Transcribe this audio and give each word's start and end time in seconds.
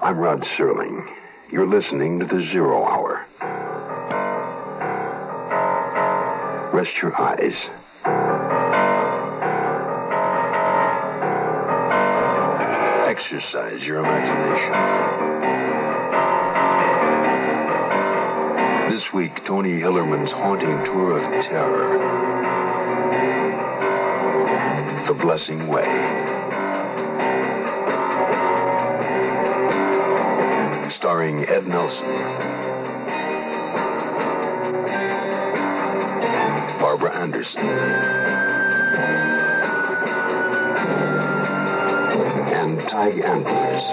I'm 0.00 0.16
Rod 0.16 0.40
Serling. 0.56 1.04
You're 1.50 1.66
listening 1.66 2.20
to 2.20 2.24
the 2.24 2.46
Zero 2.52 2.84
Hour. 2.84 3.26
Rest 6.72 6.90
your 7.02 7.20
eyes. 7.20 7.52
Exercise 13.10 13.82
your 13.82 13.98
imagination. 13.98 14.72
This 18.94 19.02
week, 19.12 19.32
Tony 19.48 19.80
Hillerman's 19.80 20.30
haunting 20.30 20.84
tour 20.84 21.18
of 21.18 21.44
terror. 21.46 21.98
The 25.08 25.14
Blessing 25.14 25.66
Way. 25.66 26.37
Starring 31.28 31.44
Ed 31.46 31.66
Nelson, 31.66 32.04
Barbara 36.80 37.14
Anderson, 37.20 37.60
and 42.48 42.78
Tige 42.78 43.24
Andrews. 43.26 43.84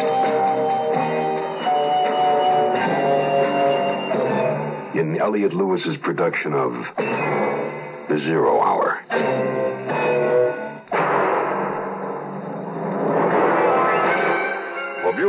In 4.97 5.19
Elliott 5.19 5.53
Lewis's 5.53 5.97
production 6.03 6.53
of 6.53 6.71
The 8.07 8.17
Zero 8.19 8.61
Hour. 8.61 8.84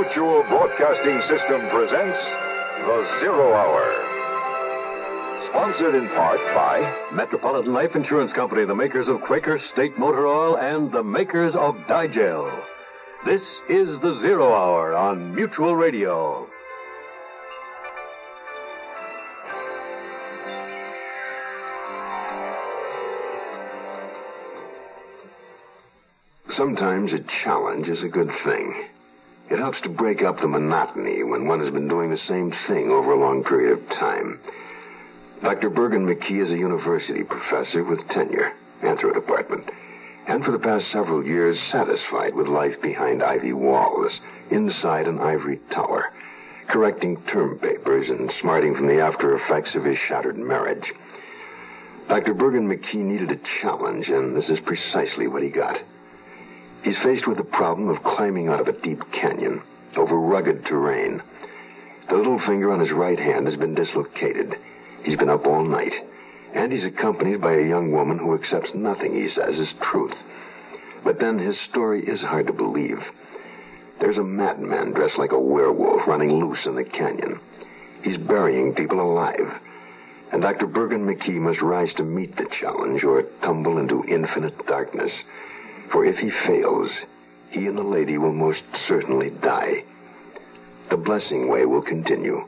Mutual 0.07 0.45
Broadcasting 0.49 1.21
System 1.23 1.69
presents 1.69 2.19
The 2.87 3.19
Zero 3.21 3.55
Hour. 3.55 3.85
Sponsored 5.49 5.97
in 5.97 6.09
part 6.11 6.39
by 6.55 7.09
Metropolitan 7.13 7.75
Life 7.75 7.91
Insurance 7.97 8.33
Company, 8.33 8.65
the 8.65 8.75
makers 8.75 9.09
of 9.09 9.21
Quaker 9.23 9.59
State 9.73 9.99
Motor 9.99 10.29
Oil 10.29 10.59
and 10.59 10.93
the 10.93 11.03
makers 11.03 11.55
of 11.59 11.75
Di-Gel. 11.89 12.63
This 13.27 13.43
is 13.69 14.01
The 14.01 14.21
Zero 14.23 14.55
Hour 14.55 14.95
on 14.95 15.35
Mutual 15.35 15.75
Radio. 15.75 16.47
Sometimes 26.57 27.11
a 27.13 27.25
challenge 27.43 27.89
is 27.89 28.03
a 28.05 28.09
good 28.09 28.31
thing. 28.45 28.91
It 29.49 29.59
helps 29.59 29.81
to 29.83 29.89
break 29.89 30.23
up 30.23 30.41
the 30.41 30.49
monotony 30.49 31.23
when 31.23 31.47
one 31.47 31.61
has 31.61 31.73
been 31.73 31.87
doing 31.87 32.11
the 32.11 32.19
same 32.27 32.53
thing 32.67 32.91
over 32.91 33.13
a 33.13 33.21
long 33.21 33.45
period 33.45 33.79
of 33.79 33.89
time. 33.91 34.41
Dr. 35.43 35.71
Bergen 35.71 36.05
McKee 36.05 36.43
is 36.43 36.51
a 36.51 36.57
university 36.57 37.23
professor 37.23 37.85
with 37.85 38.01
tenure, 38.09 38.53
Anthro 38.83 39.15
department, 39.15 39.71
and 40.27 40.45
for 40.45 40.51
the 40.51 40.59
past 40.59 40.87
several 40.91 41.25
years 41.25 41.57
satisfied 41.71 42.35
with 42.35 42.49
life 42.49 42.81
behind 42.83 43.23
ivy 43.23 43.53
walls, 43.53 44.13
inside 44.51 45.07
an 45.07 45.21
ivory 45.21 45.61
tower, 45.73 46.13
correcting 46.69 47.23
term 47.33 47.59
papers 47.61 48.09
and 48.09 48.33
smarting 48.41 48.75
from 48.75 48.89
the 48.89 48.99
after 48.99 49.37
effects 49.37 49.75
of 49.77 49.85
his 49.85 49.99
shattered 50.09 50.37
marriage. 50.39 50.93
Dr. 52.09 52.35
Bergen 52.35 52.69
McKee 52.69 52.97
needed 52.97 53.31
a 53.31 53.63
challenge, 53.63 54.09
and 54.09 54.37
this 54.37 54.49
is 54.49 54.59
precisely 54.61 55.29
what 55.29 55.43
he 55.43 55.51
got. 55.51 55.77
He's 56.87 56.95
faced 57.03 57.27
with 57.27 57.39
the 57.39 57.43
problem 57.43 57.89
of 57.89 58.05
climbing 58.05 58.47
out 58.47 58.61
of 58.61 58.69
a 58.69 58.81
deep 58.81 59.01
canyon 59.11 59.61
over 59.97 60.15
rugged 60.15 60.65
terrain. 60.67 61.21
The 62.09 62.15
little 62.15 62.39
finger 62.47 62.71
on 62.71 62.79
his 62.79 62.93
right 62.93 63.19
hand 63.19 63.49
has 63.49 63.57
been 63.57 63.75
dislocated. 63.75 64.55
He's 65.03 65.19
been 65.19 65.29
up 65.29 65.47
all 65.47 65.65
night. 65.65 65.93
And 66.55 66.73
he's 66.73 66.85
accompanied 66.85 67.41
by 67.41 67.55
a 67.55 67.69
young 67.69 67.91
woman 67.91 68.19
who 68.19 68.37
accepts 68.37 68.71
nothing 68.73 69.15
he 69.15 69.29
says 69.35 69.59
as 69.59 69.75
truth. 69.91 70.15
But 71.03 71.19
then 71.19 71.41
his 71.41 71.57
story 71.69 72.07
is 72.07 72.21
hard 72.21 72.47
to 72.47 72.53
believe. 72.53 73.01
There's 73.99 74.19
a 74.19 74.23
madman 74.23 74.93
dressed 74.93 75.19
like 75.19 75.33
a 75.33 75.41
werewolf 75.41 76.07
running 76.07 76.39
loose 76.39 76.67
in 76.67 76.77
the 76.77 76.85
canyon. 76.85 77.41
He's 78.05 78.17
burying 78.17 78.77
people 78.77 79.01
alive. 79.01 79.61
And 80.31 80.41
Dr. 80.41 80.69
Bergen 80.69 81.05
McKee 81.05 81.41
must 81.41 81.63
rise 81.63 81.93
to 81.97 82.05
meet 82.05 82.37
the 82.37 82.47
challenge 82.61 83.03
or 83.03 83.25
tumble 83.43 83.79
into 83.79 84.05
infinite 84.05 84.65
darkness. 84.69 85.11
For 85.93 86.05
if 86.05 86.17
he 86.17 86.31
fails, 86.47 86.91
he 87.51 87.67
and 87.67 87.79
the 87.79 87.83
lady 87.83 88.19
will 88.19 88.33
most 88.33 88.63
certainly 88.89 89.31
die. 89.31 89.85
The 90.91 90.97
blessing 90.97 91.49
way 91.49 91.65
will 91.67 91.83
continue. 91.83 92.47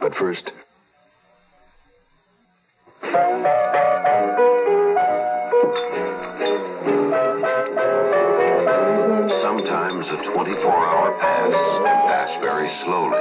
But 0.00 0.14
first. 0.14 0.50
Sometimes 9.42 10.06
a 10.06 10.32
24 10.32 10.70
hour 10.70 11.18
pass 11.18 11.52
can 11.52 12.06
pass 12.08 12.40
very 12.40 12.70
slowly. 12.84 13.18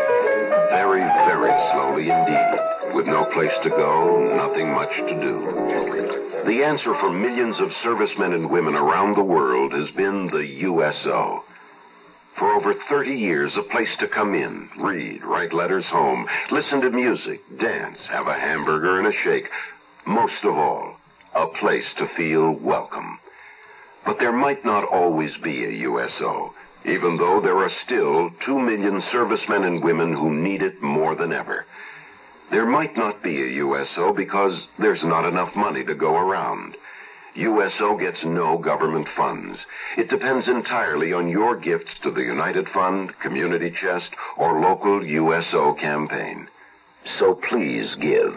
Very, 0.69 1.01
very 1.27 1.71
slowly 1.71 2.09
indeed. 2.09 2.74
With 2.95 3.07
no 3.07 3.25
place 3.33 3.51
to 3.63 3.69
go, 3.69 4.37
nothing 4.37 4.73
much 4.73 4.95
to 4.95 5.19
do. 5.19 6.45
The 6.47 6.63
answer 6.63 6.95
for 7.01 7.11
millions 7.11 7.57
of 7.59 7.67
servicemen 7.83 8.31
and 8.31 8.49
women 8.49 8.73
around 8.73 9.17
the 9.17 9.23
world 9.23 9.73
has 9.73 9.93
been 9.97 10.27
the 10.27 10.45
USO. 10.61 11.43
For 12.39 12.53
over 12.53 12.73
30 12.89 13.11
years, 13.11 13.51
a 13.57 13.63
place 13.63 13.89
to 13.99 14.07
come 14.07 14.33
in, 14.33 14.69
read, 14.79 15.25
write 15.25 15.53
letters 15.53 15.83
home, 15.87 16.25
listen 16.51 16.79
to 16.81 16.89
music, 16.89 17.41
dance, 17.59 17.99
have 18.09 18.27
a 18.27 18.39
hamburger 18.39 18.97
and 18.99 19.13
a 19.13 19.17
shake. 19.25 19.49
Most 20.07 20.45
of 20.45 20.57
all, 20.57 20.95
a 21.35 21.47
place 21.59 21.85
to 21.97 22.07
feel 22.15 22.53
welcome. 22.53 23.19
But 24.05 24.19
there 24.19 24.31
might 24.31 24.63
not 24.63 24.87
always 24.87 25.31
be 25.43 25.65
a 25.65 25.81
USO, 25.89 26.53
even 26.85 27.17
though 27.17 27.41
there 27.43 27.57
are 27.57 27.71
still 27.85 28.29
2 28.45 28.57
million 28.57 29.03
servicemen 29.11 29.65
and 29.65 29.83
women 29.83 30.13
who 30.13 30.33
need 30.33 30.61
it 30.61 30.81
more 30.81 31.15
than 31.15 31.33
ever. 31.33 31.65
There 32.51 32.65
might 32.65 32.95
not 32.95 33.23
be 33.23 33.41
a 33.41 33.55
USO 33.57 34.13
because 34.13 34.67
there's 34.79 35.03
not 35.03 35.27
enough 35.27 35.55
money 35.55 35.83
to 35.83 35.95
go 35.95 36.15
around. 36.15 36.77
USO 37.35 37.97
gets 37.97 38.23
no 38.23 38.57
government 38.57 39.07
funds. 39.17 39.59
It 39.97 40.09
depends 40.09 40.47
entirely 40.47 41.11
on 41.11 41.27
your 41.27 41.57
gifts 41.57 41.91
to 42.03 42.11
the 42.11 42.21
United 42.21 42.67
Fund, 42.69 43.11
Community 43.21 43.71
Chest, 43.81 44.09
or 44.37 44.61
local 44.61 45.05
USO 45.05 45.73
campaign. 45.73 46.47
So 47.19 47.39
please 47.49 47.93
give. 47.99 48.33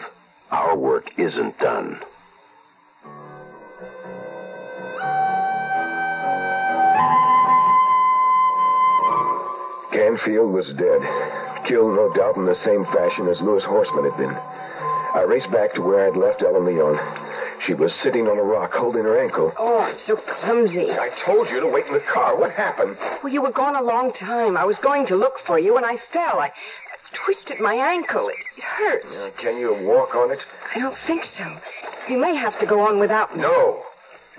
Our 0.51 0.75
work 0.75 1.05
isn't 1.17 1.57
done. 1.59 1.99
Canfield 9.93 10.51
was 10.51 10.65
dead. 10.77 11.38
Killed, 11.69 11.93
no 11.93 12.11
doubt, 12.17 12.35
in 12.35 12.45
the 12.49 12.57
same 12.65 12.83
fashion 12.85 13.29
as 13.29 13.39
Louis 13.41 13.63
Horseman 13.63 14.09
had 14.09 14.17
been. 14.17 14.33
I 15.13 15.21
raced 15.21 15.51
back 15.51 15.75
to 15.75 15.81
where 15.81 16.07
I'd 16.07 16.17
left 16.17 16.41
Ellen 16.41 16.65
Leon. 16.65 16.97
She 17.67 17.75
was 17.75 17.93
sitting 18.01 18.25
on 18.25 18.39
a 18.39 18.43
rock, 18.43 18.71
holding 18.73 19.03
her 19.03 19.21
ankle. 19.21 19.53
Oh, 19.57 19.77
I'm 19.77 19.97
so 20.07 20.17
clumsy. 20.17 20.89
I 20.89 21.09
told 21.25 21.47
you 21.49 21.59
to 21.59 21.67
wait 21.67 21.85
in 21.85 21.93
the 21.93 22.03
car. 22.11 22.35
What 22.35 22.51
happened? 22.53 22.97
Well, 23.23 23.31
you 23.31 23.43
were 23.43 23.51
gone 23.51 23.75
a 23.75 23.83
long 23.83 24.13
time. 24.13 24.57
I 24.57 24.65
was 24.65 24.77
going 24.81 25.05
to 25.07 25.15
look 25.15 25.33
for 25.45 25.59
you, 25.59 25.77
and 25.77 25.85
I 25.85 25.97
fell. 26.11 26.39
I 26.39 26.51
twisted 27.25 27.59
my 27.59 27.75
ankle. 27.75 28.29
It 28.29 28.63
hurts. 28.63 29.05
Uh, 29.05 29.29
can 29.39 29.57
you 29.57 29.77
walk 29.85 30.15
on 30.15 30.31
it? 30.31 30.39
I 30.75 30.79
don't 30.79 30.97
think 31.05 31.21
so. 31.37 31.59
You 32.09 32.17
may 32.17 32.35
have 32.35 32.57
to 32.61 32.65
go 32.65 32.81
on 32.81 32.97
without 32.97 33.35
me. 33.35 33.43
No. 33.43 33.83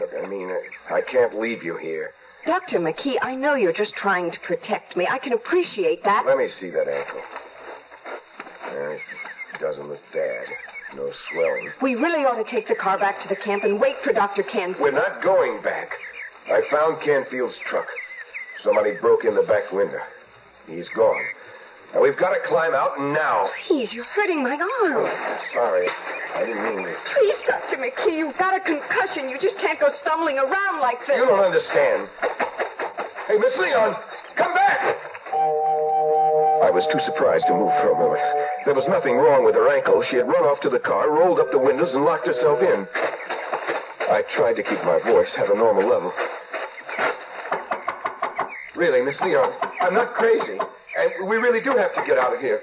Look, 0.01 0.11
I 0.21 0.27
mean, 0.27 0.51
uh, 0.51 0.95
I 0.95 1.03
can't 1.03 1.39
leave 1.39 1.63
you 1.63 1.77
here. 1.77 2.11
Dr. 2.47 2.79
McKee, 2.81 3.17
I 3.23 3.35
know 3.35 3.55
you're 3.55 3.73
just 3.73 3.95
trying 3.95 4.31
to 4.31 4.39
protect 4.47 4.97
me. 4.97 5.07
I 5.11 5.19
can 5.19 5.33
appreciate 5.33 6.03
that. 6.05 6.25
Let 6.27 6.39
me 6.39 6.49
see 6.61 6.71
that 6.71 6.89
ankle. 6.89 7.21
Uh, 8.67 8.91
it 8.91 9.61
doesn't 9.61 9.89
look 9.89 10.01
bad. 10.13 10.47
No 10.97 11.11
swelling. 11.31 11.71
We 11.83 11.95
really 11.95 12.25
ought 12.25 12.43
to 12.43 12.51
take 12.51 12.67
the 12.67 12.75
car 12.75 12.99
back 12.99 13.23
to 13.23 13.29
the 13.29 13.37
camp 13.37 13.63
and 13.65 13.81
wait 13.81 13.97
for 14.03 14.13
Dr. 14.13 14.43
Canfield. 14.43 14.81
We're 14.81 14.91
not 14.91 15.23
going 15.23 15.63
back. 15.63 15.91
I 16.49 16.63
found 16.71 17.03
Canfield's 17.05 17.55
truck. 17.69 17.87
Somebody 18.65 18.93
broke 19.01 19.25
in 19.25 19.35
the 19.35 19.43
back 19.43 19.71
window. 19.73 20.01
He's 20.67 20.89
gone. 20.97 21.23
Now 21.95 22.03
we've 22.03 22.19
got 22.19 22.31
to 22.31 22.41
climb 22.49 22.75
out 22.75 22.99
now. 22.99 23.49
Please, 23.67 23.91
you're 23.93 24.05
hurting 24.05 24.43
my 24.43 24.55
arm. 24.55 25.07
Sorry. 25.55 25.87
I 26.35 26.47
didn't 26.47 26.63
mean 26.63 26.87
to. 26.87 26.95
Please, 27.15 27.41
Dr. 27.47 27.77
McKee, 27.79 28.17
you've 28.17 28.39
got 28.39 28.55
a 28.55 28.63
concussion. 28.63 29.29
You 29.29 29.39
just 29.41 29.57
can't 29.59 29.81
go 29.81 29.91
stumbling 30.01 30.39
around 30.39 30.81
like 30.81 30.99
this. 31.07 31.19
You 31.19 31.27
don't 31.27 31.43
understand. 31.43 32.09
Hey, 33.27 33.39
Miss 33.39 33.55
Leon, 33.59 33.95
come 34.37 34.55
back! 34.55 34.81
I 36.61 36.71
was 36.71 36.87
too 36.93 37.01
surprised 37.07 37.47
to 37.49 37.55
move 37.55 37.73
for 37.83 37.91
a 37.91 37.99
moment. 37.99 38.23
There 38.65 38.75
was 38.75 38.87
nothing 38.87 39.17
wrong 39.17 39.45
with 39.45 39.55
her 39.55 39.67
ankle. 39.75 40.05
She 40.11 40.17
had 40.17 40.29
run 40.29 40.45
off 40.47 40.61
to 40.63 40.71
the 40.71 40.79
car, 40.79 41.11
rolled 41.11 41.41
up 41.41 41.51
the 41.51 41.59
windows, 41.59 41.91
and 41.95 42.05
locked 42.05 42.27
herself 42.27 42.63
in. 42.63 42.87
I 44.11 44.23
tried 44.37 44.55
to 44.55 44.63
keep 44.63 44.83
my 44.87 44.99
voice 45.03 45.31
at 45.39 45.51
a 45.51 45.57
normal 45.57 45.89
level. 45.89 46.13
Really, 48.77 49.03
Miss 49.03 49.19
Leon, 49.23 49.51
I'm 49.83 49.95
not 49.95 50.15
crazy. 50.15 50.59
And 50.59 51.29
we 51.29 51.37
really 51.37 51.63
do 51.63 51.75
have 51.75 51.95
to 51.95 52.03
get 52.07 52.19
out 52.19 52.35
of 52.35 52.41
here. 52.41 52.61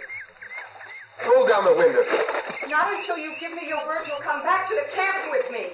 Roll 1.25 1.47
down 1.47 1.65
the 1.65 1.75
window. 1.75 2.03
Not 2.69 2.99
until 2.99 3.17
you 3.17 3.33
give 3.39 3.51
me 3.51 3.63
your 3.67 3.85
word 3.87 4.03
you'll 4.07 4.23
come 4.23 4.43
back 4.43 4.67
to 4.67 4.75
the 4.75 4.95
camp 4.95 5.31
with 5.31 5.51
me. 5.51 5.71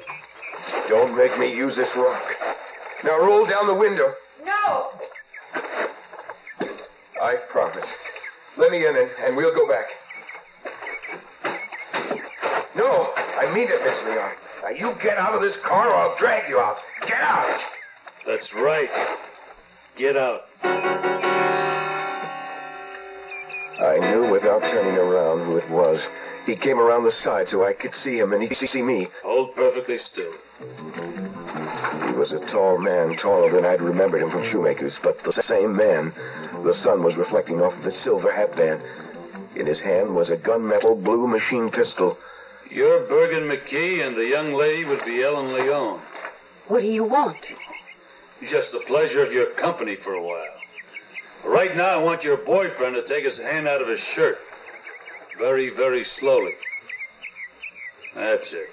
Don't 0.90 1.18
make 1.18 1.38
me 1.40 1.50
use 1.50 1.76
this 1.76 1.90
rock. 1.98 2.22
Now 3.04 3.18
roll 3.20 3.48
down 3.48 3.68
the 3.68 3.74
window. 3.74 4.14
No. 4.46 4.92
I 7.22 7.36
promise. 7.52 7.86
Let 8.58 8.72
me 8.72 8.86
in 8.86 8.96
and, 8.96 9.10
and 9.26 9.36
we'll 9.36 9.56
go 9.56 9.68
back. 9.68 9.86
No, 12.76 12.86
I 12.86 13.52
mean 13.54 13.68
it, 13.70 13.82
Miss 13.82 13.98
Leon. 14.06 14.32
Now 14.62 14.70
you 14.70 14.94
get 15.02 15.18
out 15.18 15.34
of 15.34 15.42
this 15.42 15.56
car 15.68 15.90
or 15.90 15.96
I'll 15.96 16.18
drag 16.20 16.48
you 16.50 16.60
out. 16.60 16.78
Get 17.02 17.22
out! 17.22 17.60
That's 18.28 18.48
right. 18.56 18.90
Get 19.98 20.16
out. 20.16 20.42
I 23.82 23.98
knew 24.00 24.32
without 24.32 24.62
turning 24.62 24.96
around 24.96 25.46
who 25.46 25.58
it 25.58 25.70
was. 25.70 26.00
He 26.46 26.56
came 26.58 26.80
around 26.80 27.06
the 27.06 27.14
side 27.24 27.48
so 27.50 27.66
I 27.66 27.74
could 27.74 27.94
see 28.04 28.18
him 28.18 28.34
and 28.34 28.42
he 28.42 28.50
could 28.50 28.70
see 28.70 28.82
me. 28.82 29.08
Hold 29.24 29.56
perfectly 29.56 29.98
still. 30.12 30.34
He 30.60 32.14
was 32.20 32.32
a 32.32 32.52
tall 32.52 32.78
man, 32.78 33.16
taller 33.22 33.52
than 33.52 33.66
I'd 33.66 33.82
remembered 33.82 34.22
him 34.22 34.32
from 34.32 34.50
Shoemaker's, 34.52 34.94
but 35.04 35.18
the 35.24 35.44
same 35.48 35.76
man. 35.76 36.14
The 36.64 36.76
sun 36.84 37.04
was 37.04 37.16
reflecting 37.16 37.62
off 37.62 37.74
of 37.74 37.84
his 37.84 37.96
silver 38.04 38.34
hatband. 38.34 38.82
In 39.56 39.66
his 39.66 39.80
hand 39.80 40.16
was 40.16 40.30
a 40.30 40.38
gunmetal 40.38 41.04
blue 41.04 41.28
machine 41.28 41.70
pistol. 41.70 42.18
You're 42.70 43.08
Bergen 43.08 43.44
McKee, 43.44 44.06
and 44.06 44.16
the 44.16 44.26
young 44.26 44.54
lady 44.54 44.84
would 44.84 45.06
be 45.06 45.22
Ellen 45.24 45.54
Leon. 45.54 46.02
What 46.68 46.82
do 46.82 46.88
you 46.88 47.04
want? 47.04 47.38
Just 48.42 48.72
the 48.72 48.82
pleasure 48.88 49.24
of 49.24 49.32
your 49.32 49.54
company 49.62 49.98
for 50.04 50.14
a 50.14 50.24
while. 50.24 50.56
Right 51.46 51.76
now, 51.76 52.00
I 52.00 52.04
want 52.04 52.24
your 52.24 52.38
boyfriend 52.38 52.96
to 52.96 53.08
take 53.08 53.26
his 53.26 53.38
hand 53.38 53.68
out 53.68 53.82
of 53.82 53.88
his 53.88 54.00
shirt. 54.16 54.38
Very, 55.40 55.72
very 55.76 56.06
slowly. 56.20 56.54
That's 58.16 58.48
it. 58.52 58.70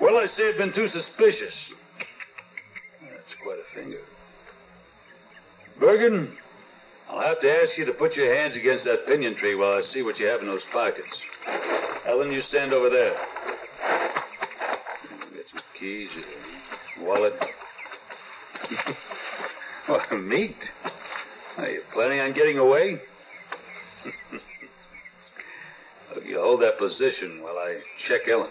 Well, 0.00 0.16
I 0.16 0.26
say 0.36 0.50
I've 0.50 0.58
been 0.58 0.74
too 0.74 0.88
suspicious. 0.88 1.54
That's 3.00 3.34
quite 3.42 3.58
a 3.58 3.74
finger. 3.74 4.00
Bergen, 5.78 6.36
I'll 7.08 7.20
have 7.20 7.40
to 7.40 7.50
ask 7.50 7.78
you 7.78 7.84
to 7.86 7.92
put 7.92 8.14
your 8.14 8.34
hands 8.34 8.56
against 8.56 8.84
that 8.84 9.06
piñon 9.06 9.38
tree 9.38 9.54
while 9.54 9.72
I 9.72 9.82
see 9.92 10.02
what 10.02 10.18
you 10.18 10.26
have 10.26 10.40
in 10.40 10.46
those 10.46 10.64
pockets. 10.72 11.06
Ellen, 12.08 12.32
you 12.32 12.40
stand 12.48 12.72
over 12.72 12.90
there. 12.90 13.14
Get 15.34 15.44
some 15.52 15.62
keys, 15.78 16.08
wallet. 17.00 17.34
what, 19.86 20.12
meat? 20.12 20.56
Are 21.58 21.68
you 21.68 21.82
planning 21.92 22.20
on 22.20 22.32
getting 22.34 22.58
away? 22.58 23.00
Look, 26.14 26.24
you 26.24 26.40
hold 26.56 26.62
that 26.62 26.78
position 26.78 27.42
while 27.42 27.58
I 27.58 27.78
check 28.08 28.20
Ellen. 28.30 28.50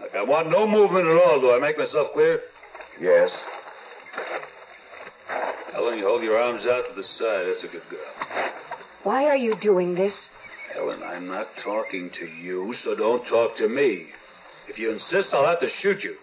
Look, 0.00 0.10
I 0.14 0.22
want 0.22 0.50
no 0.50 0.66
movement 0.66 1.06
at 1.06 1.16
all. 1.16 1.40
Do 1.40 1.52
I 1.52 1.58
make 1.58 1.78
myself 1.78 2.08
clear? 2.12 2.40
Yes. 3.00 3.30
Ellen, 5.74 5.98
you 5.98 6.06
hold 6.06 6.22
your 6.22 6.38
arms 6.38 6.62
out 6.66 6.84
to 6.88 6.94
the 6.94 7.06
side. 7.18 7.46
That's 7.46 7.64
a 7.64 7.72
good 7.72 7.88
girl. 7.90 8.50
Why 9.04 9.24
are 9.24 9.36
you 9.36 9.56
doing 9.62 9.94
this? 9.94 10.12
Ellen, 10.76 11.02
I'm 11.02 11.28
not 11.28 11.46
talking 11.64 12.10
to 12.18 12.26
you, 12.26 12.74
so 12.84 12.94
don't 12.94 13.24
talk 13.26 13.56
to 13.58 13.68
me. 13.68 14.06
If 14.68 14.78
you 14.78 14.90
insist, 14.90 15.32
I'll 15.32 15.46
have 15.46 15.60
to 15.60 15.68
shoot 15.80 16.02
you. 16.02 16.16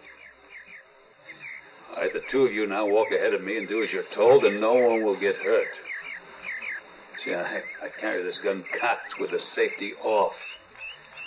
All 1.91 2.01
right, 2.01 2.13
the 2.13 2.21
two 2.31 2.41
of 2.41 2.51
you 2.51 2.67
now 2.67 2.85
walk 2.85 3.07
ahead 3.11 3.33
of 3.33 3.43
me 3.43 3.57
and 3.57 3.67
do 3.67 3.83
as 3.83 3.89
you're 3.91 4.03
told, 4.15 4.43
and 4.45 4.59
no 4.59 4.73
one 4.73 5.03
will 5.03 5.19
get 5.19 5.35
hurt. 5.37 5.67
See, 7.23 7.33
I, 7.33 7.61
I 7.81 7.89
carry 8.01 8.23
this 8.23 8.37
gun 8.43 8.63
cocked 8.79 9.19
with 9.19 9.31
the 9.31 9.39
safety 9.55 9.93
off, 10.03 10.33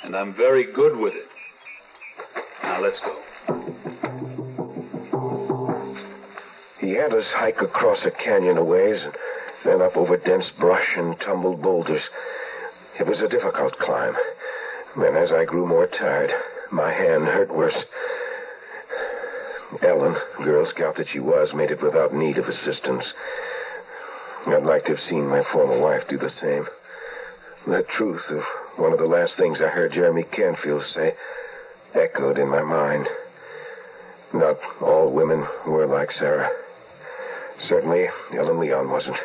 and 0.04 0.14
I'm 0.14 0.34
very 0.34 0.70
good 0.72 0.96
with 0.96 1.14
it. 1.14 1.26
Now, 2.62 2.82
let's 2.82 3.00
go. 3.00 3.22
He 6.81 6.93
had 6.93 7.14
us 7.14 7.25
hike 7.34 7.62
across 7.62 8.04
a 8.04 8.10
canyon 8.10 8.58
a 8.58 8.64
ways 8.64 9.00
and 9.02 9.12
then 9.64 9.82
up 9.82 9.96
over 9.96 10.16
dense 10.16 10.44
brush 10.60 10.87
and 10.96 11.19
tumbled 11.20 11.62
boulders. 11.62 12.02
It 13.00 13.06
was 13.06 13.20
a 13.20 13.28
difficult 13.28 13.78
climb. 13.78 14.14
Then, 14.98 15.16
as 15.16 15.31
I 15.32 15.44
grew 15.44 15.66
more 15.66 15.87
tired, 15.87 16.31
my 16.70 16.93
hand 16.93 17.25
hurt 17.25 17.54
worse. 17.54 17.76
Ellen, 19.82 20.16
Girl 20.44 20.66
Scout 20.70 20.96
that 20.96 21.08
she 21.12 21.19
was, 21.19 21.48
made 21.54 21.70
it 21.70 21.82
without 21.82 22.14
need 22.14 22.38
of 22.38 22.46
assistance. 22.46 23.04
I'd 24.46 24.64
like 24.64 24.84
to 24.84 24.94
have 24.94 25.04
seen 25.08 25.26
my 25.26 25.43
former 25.52 25.81
wife 25.81 26.02
do 26.08 26.19
the 26.19 26.31
same. 26.40 26.66
The 27.66 27.84
truth 27.96 28.22
of 28.31 28.43
one 28.76 28.93
of 28.93 28.98
the 28.98 29.06
last 29.06 29.37
things 29.37 29.58
I 29.60 29.66
heard 29.66 29.93
Jeremy 29.93 30.22
Canfield 30.22 30.84
say 30.94 31.14
echoed 31.94 32.38
in 32.38 32.48
my 32.48 32.62
mind. 32.62 33.08
Not 34.32 34.56
all 34.81 35.12
women 35.12 35.44
were 35.66 35.87
like 35.87 36.12
Sarah. 36.12 36.48
Certainly, 37.69 38.06
Ellen 38.37 38.60
Leon 38.60 38.88
wasn't. 38.88 39.16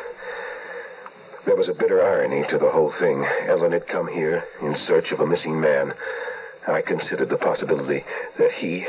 There 1.46 1.56
was 1.56 1.68
a 1.68 1.74
bitter 1.74 2.02
irony 2.02 2.44
to 2.50 2.58
the 2.58 2.70
whole 2.70 2.92
thing. 2.98 3.24
Ellen 3.46 3.72
had 3.72 3.86
come 3.86 4.08
here 4.08 4.42
in 4.60 4.76
search 4.88 5.12
of 5.12 5.20
a 5.20 5.26
missing 5.26 5.60
man. 5.60 5.92
I 6.66 6.82
considered 6.82 7.28
the 7.28 7.36
possibility 7.36 8.04
that 8.38 8.52
he, 8.52 8.86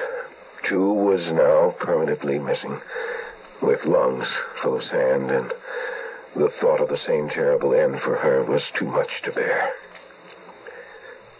too, 0.67 0.93
was 0.93 1.21
now 1.31 1.75
permanently 1.79 2.39
missing, 2.39 2.79
with 3.61 3.85
lungs 3.85 4.27
full 4.61 4.77
of 4.77 4.83
sand, 4.83 5.29
and 5.29 5.53
the 6.35 6.49
thought 6.59 6.81
of 6.81 6.89
the 6.89 6.99
same 7.07 7.29
terrible 7.29 7.73
end 7.73 8.01
for 8.03 8.15
her 8.15 8.43
was 8.43 8.61
too 8.77 8.85
much 8.85 9.09
to 9.23 9.31
bear. 9.31 9.73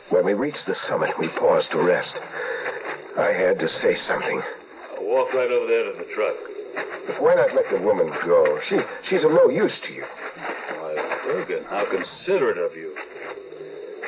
When 0.09 0.25
we 0.25 0.33
reached 0.33 0.65
the 0.67 0.75
summit, 0.87 1.11
we 1.19 1.27
paused 1.29 1.71
to 1.71 1.81
rest. 1.81 2.13
I 3.17 3.31
had 3.33 3.59
to 3.59 3.69
say 3.81 3.95
something. 4.07 4.41
I'll 4.97 5.05
walk 5.05 5.33
right 5.33 5.49
over 5.49 5.67
there 5.67 5.91
to 5.91 5.97
the 5.97 6.13
truck. 6.13 6.35
Why 7.19 7.35
not 7.35 7.53
let 7.55 7.65
the 7.71 7.81
woman 7.81 8.09
go? 8.25 8.59
She 8.69 8.77
she's 9.09 9.23
of 9.23 9.31
no 9.31 9.49
use 9.49 9.73
to 9.87 9.93
you. 9.93 10.03
Why, 10.03 11.19
Bergen, 11.25 11.63
how 11.65 11.85
considerate 11.89 12.57
of 12.57 12.75
you. 12.75 12.95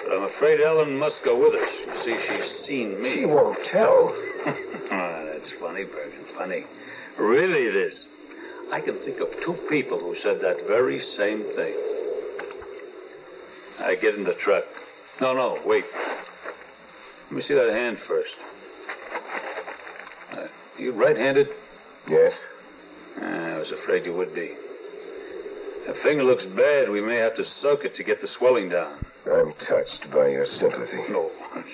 But 0.04 0.16
I'm 0.16 0.24
afraid 0.36 0.60
Ellen 0.62 0.98
must 0.98 1.16
go 1.26 1.38
with 1.38 1.54
us. 1.54 1.70
You 1.86 2.04
see, 2.06 2.18
she's 2.28 2.68
seen 2.68 3.02
me. 3.02 3.16
She 3.22 3.26
won't 3.26 3.60
tell. 3.72 4.16
Ah, 4.92 5.24
that's 5.26 5.52
funny, 5.60 5.84
Bergen. 5.84 6.26
Funny. 6.38 6.64
Really, 7.18 7.64
it 7.64 7.76
is. 7.76 7.94
I 8.72 8.82
can 8.82 9.00
think 9.06 9.20
of 9.20 9.28
two 9.46 9.56
people 9.70 10.00
who 10.00 10.16
said 10.22 10.40
that 10.42 10.68
very 10.68 11.02
same 11.18 11.44
thing. 11.56 11.76
I 13.80 13.96
get 13.96 14.16
in 14.16 14.24
the 14.24 14.36
truck. 14.44 14.64
No, 15.22 15.34
no, 15.34 15.60
wait. 15.66 15.86
Let 17.26 17.32
me 17.38 17.42
see 17.48 17.54
that 17.54 17.70
hand 17.70 17.98
first. 18.08 18.32
Uh, 20.34 20.48
you 20.78 20.92
right-handed? 20.92 21.48
Yes. 22.10 22.34
Ah, 23.22 23.56
I 23.56 23.58
was 23.58 23.72
afraid 23.84 24.06
you 24.06 24.14
would 24.14 24.34
be. 24.34 24.54
That 25.88 25.96
finger 26.04 26.24
looks 26.24 26.46
bad. 26.56 26.90
We 26.90 27.02
may 27.02 27.18
have 27.18 27.36
to 27.36 27.44
soak 27.62 27.86
it 27.86 27.96
to 27.96 28.04
get 28.04 28.22
the 28.22 28.28
swelling 28.40 28.70
down. 28.70 29.06
I'm 29.32 29.54
touched 29.68 30.12
by 30.12 30.30
your 30.30 30.46
sympathy. 30.60 30.98
No, 31.10 31.30
it's, 31.56 31.70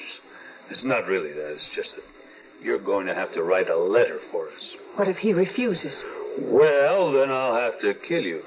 it's 0.70 0.84
not 0.84 1.08
really 1.08 1.34
that. 1.34 1.52
It's 1.54 1.70
just 1.76 1.90
that 1.96 2.04
you're 2.62 2.80
going 2.80 3.08
to 3.08 3.16
have 3.16 3.34
to 3.34 3.44
write 3.44 3.70
a 3.70 3.78
letter 3.78 4.20
for 4.32 4.48
us. 4.48 4.76
What 4.96 5.08
if 5.08 5.18
he 5.18 5.34
refuses? 5.34 5.94
Well, 6.40 7.12
then 7.12 7.30
I'll 7.30 7.56
have 7.56 7.80
to 7.82 7.94
kill 8.08 8.24
you. 8.24 8.42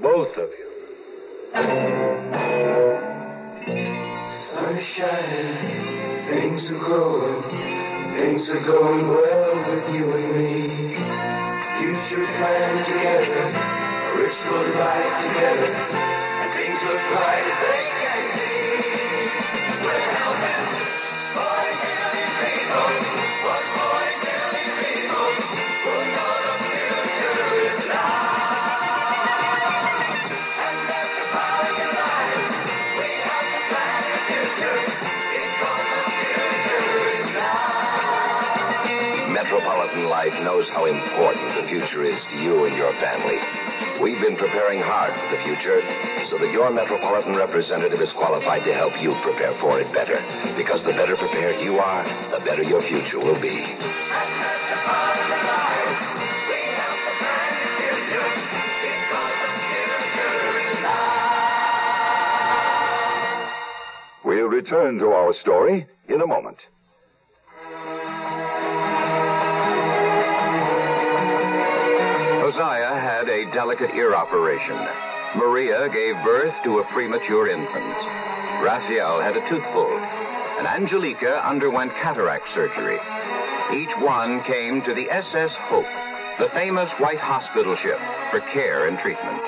Both 0.00 0.36
of 0.36 0.50
you. 0.50 0.68
Sun 4.54 4.76
is 4.76 4.86
shining, 4.96 5.52
things 6.30 6.62
are 6.70 6.78
growing, 6.78 7.42
things 8.14 8.48
are 8.48 8.64
going 8.64 9.08
well 9.08 9.54
with 9.70 9.94
you 9.94 10.06
and 10.06 10.28
me. 10.38 10.54
Future 11.82 12.26
together, 12.86 13.44
life 14.78 15.14
together, 15.26 15.74
and 15.74 16.48
things 16.54 16.78
look 16.86 17.02
bright 17.10 17.42
as 17.42 17.58
they 17.66 17.97
in 39.48 40.04
life 40.04 40.32
knows 40.44 40.68
how 40.68 40.84
important 40.84 41.56
the 41.56 41.68
future 41.68 42.04
is 42.04 42.20
to 42.30 42.36
you 42.36 42.66
and 42.66 42.76
your 42.76 42.92
family. 43.00 43.40
We've 44.02 44.20
been 44.20 44.36
preparing 44.36 44.80
hard 44.80 45.14
for 45.16 45.36
the 45.36 45.42
future 45.42 45.80
so 46.28 46.38
that 46.38 46.52
your 46.52 46.70
metropolitan 46.70 47.34
representative 47.34 48.00
is 48.00 48.10
qualified 48.12 48.64
to 48.64 48.74
help 48.74 48.92
you 49.00 49.16
prepare 49.24 49.56
for 49.60 49.80
it 49.80 49.92
better. 49.94 50.20
Because 50.56 50.84
the 50.84 50.92
better 50.92 51.16
prepared 51.16 51.64
you 51.64 51.78
are, 51.78 52.04
the 52.30 52.44
better 52.44 52.62
your 52.62 52.82
future 52.86 53.18
will 53.18 53.40
be. 53.40 53.56
We'll 64.24 64.52
return 64.52 64.98
to 64.98 65.06
our 65.06 65.32
story 65.40 65.86
in 66.08 66.20
a 66.20 66.26
moment. 66.26 66.58
Hosea 72.58 72.98
had 72.98 73.28
a 73.28 73.46
delicate 73.54 73.94
ear 73.94 74.16
operation. 74.16 74.74
Maria 75.38 75.86
gave 75.94 76.18
birth 76.24 76.52
to 76.64 76.80
a 76.80 76.88
premature 76.92 77.46
infant. 77.46 77.94
Raphael 78.66 79.22
had 79.22 79.36
a 79.36 79.48
tooth 79.48 79.62
pulled. 79.70 80.02
And 80.58 80.66
Angelica 80.66 81.38
underwent 81.46 81.92
cataract 82.02 82.46
surgery. 82.56 82.98
Each 83.78 83.94
one 84.02 84.42
came 84.42 84.82
to 84.82 84.92
the 84.92 85.06
SS 85.06 85.54
Hope, 85.70 85.86
the 86.42 86.50
famous 86.52 86.90
white 86.98 87.20
hospital 87.20 87.76
ship, 87.78 88.00
for 88.32 88.40
care 88.52 88.88
and 88.88 88.98
treatment. 88.98 89.38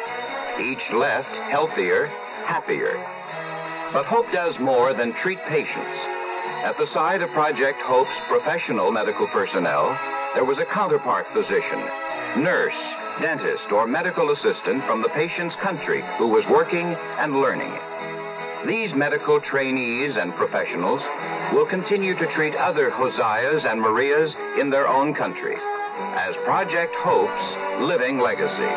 Each 0.62 0.86
left 0.94 1.34
healthier, 1.50 2.06
happier. 2.46 2.94
But 3.92 4.06
Hope 4.06 4.30
does 4.30 4.54
more 4.60 4.94
than 4.94 5.18
treat 5.20 5.42
patients. 5.50 5.98
At 6.62 6.78
the 6.78 6.86
side 6.94 7.22
of 7.22 7.30
Project 7.30 7.82
Hope's 7.82 8.14
professional 8.28 8.92
medical 8.92 9.26
personnel, 9.34 9.98
there 10.34 10.44
was 10.44 10.58
a 10.62 10.72
counterpart 10.72 11.26
physician, 11.34 11.82
nurse, 12.38 12.99
dentist, 13.20 13.70
or 13.72 13.86
medical 13.86 14.32
assistant 14.32 14.84
from 14.86 15.02
the 15.02 15.08
patient's 15.14 15.54
country 15.62 16.02
who 16.18 16.28
was 16.28 16.44
working 16.50 16.86
and 17.18 17.34
learning. 17.34 17.72
These 18.66 18.94
medical 18.94 19.40
trainees 19.40 20.16
and 20.16 20.34
professionals 20.34 21.00
will 21.52 21.66
continue 21.66 22.16
to 22.18 22.34
treat 22.34 22.54
other 22.56 22.90
Hoseas 22.90 23.64
and 23.64 23.80
Marias 23.80 24.34
in 24.60 24.70
their 24.70 24.86
own 24.86 25.14
country 25.14 25.56
as 25.56 26.34
Project 26.44 26.94
Hope's 26.98 27.86
living 27.88 28.18
legacy. 28.18 28.72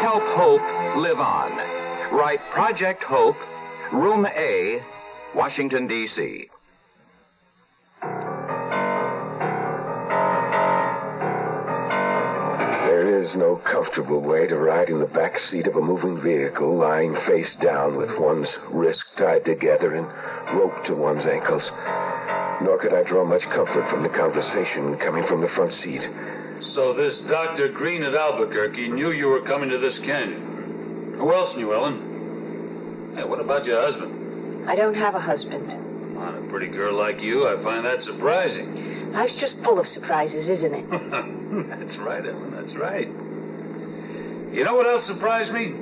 Help 0.00 0.22
Hope 0.36 0.96
live 0.98 1.20
on. 1.20 1.52
Write 2.16 2.40
Project 2.52 3.02
Hope, 3.02 3.36
Room 3.92 4.26
A, 4.26 4.80
Washington, 5.34 5.86
D.C. 5.86 6.48
is 13.26 13.36
no 13.36 13.60
comfortable 13.66 14.20
way 14.20 14.46
to 14.46 14.56
ride 14.56 14.88
in 14.88 15.00
the 15.00 15.10
back 15.10 15.32
seat 15.50 15.66
of 15.66 15.74
a 15.74 15.80
moving 15.80 16.22
vehicle 16.22 16.78
lying 16.78 17.14
face 17.26 17.50
down 17.60 17.96
with 17.96 18.10
one's 18.18 18.46
wrists 18.70 19.02
tied 19.18 19.44
together 19.44 19.94
and 19.94 20.06
rope 20.56 20.84
to 20.86 20.94
one's 20.94 21.26
ankles. 21.26 21.62
Nor 22.62 22.78
could 22.80 22.94
I 22.94 23.02
draw 23.08 23.24
much 23.24 23.42
comfort 23.50 23.90
from 23.90 24.02
the 24.02 24.14
conversation 24.14 24.98
coming 25.02 25.26
from 25.26 25.40
the 25.40 25.50
front 25.56 25.72
seat. 25.82 26.02
So 26.74 26.94
this 26.94 27.18
Dr. 27.28 27.72
Green 27.72 28.02
at 28.02 28.14
Albuquerque 28.14 28.88
knew 28.90 29.10
you 29.10 29.26
were 29.26 29.42
coming 29.42 29.70
to 29.70 29.78
this 29.78 29.98
canyon. 30.06 31.16
Who 31.18 31.34
else 31.34 31.56
knew, 31.56 31.74
Ellen? 31.74 33.14
Hey, 33.16 33.24
what 33.24 33.40
about 33.40 33.64
your 33.64 33.82
husband? 33.82 34.70
I 34.70 34.76
don't 34.76 34.94
have 34.94 35.14
a 35.14 35.20
husband. 35.20 35.72
On 36.16 36.44
a 36.44 36.50
pretty 36.50 36.68
girl 36.68 36.96
like 36.96 37.20
you, 37.20 37.48
I 37.48 37.62
find 37.62 37.84
that 37.84 38.04
surprising. 38.04 38.95
Life's 39.16 39.34
just 39.40 39.54
full 39.64 39.80
of 39.80 39.86
surprises, 39.94 40.46
isn't 40.46 40.74
it? 40.74 40.84
that's 40.90 41.98
right, 42.04 42.20
Ellen, 42.26 42.52
that's 42.52 42.76
right. 42.76 43.08
You 44.52 44.62
know 44.62 44.74
what 44.74 44.86
else 44.86 45.06
surprised 45.06 45.52
me? 45.52 45.72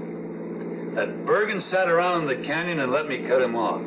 That 0.94 1.26
Bergen 1.26 1.60
sat 1.68 1.88
around 1.88 2.30
in 2.30 2.40
the 2.40 2.46
canyon 2.46 2.78
and 2.78 2.92
let 2.92 3.08
me 3.08 3.26
cut 3.26 3.42
him 3.42 3.56
off. 3.56 3.82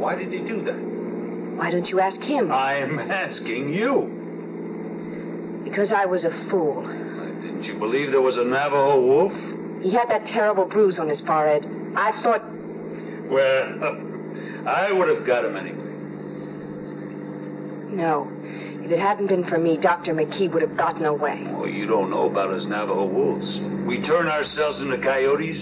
Why 0.00 0.16
did 0.16 0.32
he 0.32 0.38
do 0.38 0.64
that? 0.64 1.58
Why 1.58 1.70
don't 1.70 1.86
you 1.88 2.00
ask 2.00 2.18
him? 2.20 2.50
I'm 2.50 2.98
asking 3.10 3.74
you. 3.74 5.62
Because 5.64 5.92
I 5.94 6.06
was 6.06 6.24
a 6.24 6.30
fool. 6.50 6.80
Didn't 6.80 7.64
you 7.64 7.78
believe 7.78 8.10
there 8.10 8.22
was 8.22 8.36
a 8.38 8.44
Navajo 8.44 9.00
wolf? 9.04 9.32
He 9.82 9.92
had 9.92 10.08
that 10.08 10.24
terrible 10.32 10.64
bruise 10.64 10.98
on 10.98 11.10
his 11.10 11.20
forehead. 11.26 11.66
I 11.94 12.12
thought. 12.22 12.42
Well, 13.28 14.66
I 14.66 14.92
would 14.92 15.08
have 15.14 15.26
got 15.26 15.44
him 15.44 15.56
anyway. 15.56 15.82
No. 17.96 18.30
If 18.86 18.92
it 18.92 19.00
hadn't 19.00 19.26
been 19.26 19.42
for 19.48 19.58
me, 19.58 19.76
Dr. 19.82 20.14
McKee 20.14 20.48
would 20.52 20.62
have 20.62 20.76
gotten 20.76 21.06
away. 21.06 21.42
Oh, 21.56 21.64
you 21.66 21.88
don't 21.88 22.08
know 22.08 22.30
about 22.30 22.52
us 22.54 22.62
Navajo 22.66 23.04
wolves. 23.04 23.44
We 23.84 24.00
turn 24.06 24.28
ourselves 24.28 24.80
into 24.80 24.98
coyotes, 24.98 25.58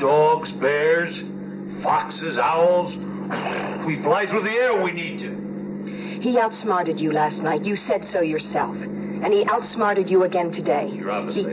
dogs, 0.00 0.50
bears, 0.52 1.12
foxes, 1.82 2.38
owls. 2.38 2.94
We 3.86 4.02
fly 4.02 4.24
through 4.26 4.44
the 4.44 4.56
air 4.56 4.72
when 4.72 4.84
we 4.84 4.92
need 4.92 5.18
to. 5.20 6.20
He 6.22 6.38
outsmarted 6.38 6.98
you 6.98 7.12
last 7.12 7.36
night. 7.42 7.62
You 7.62 7.76
said 7.86 8.06
so 8.10 8.22
yourself. 8.22 8.74
And 8.74 9.34
he 9.34 9.44
outsmarted 9.50 10.08
you 10.08 10.22
again 10.24 10.50
today. 10.50 10.88
You're 10.94 11.10
obvious, 11.10 11.44
He- 11.46 11.52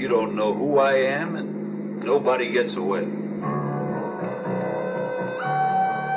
You 0.00 0.08
don't 0.08 0.34
know 0.34 0.52
who 0.52 0.80
I 0.80 0.94
am, 0.94 1.36
and 1.36 2.02
nobody 2.02 2.50
gets 2.50 2.74
away. 2.74 3.04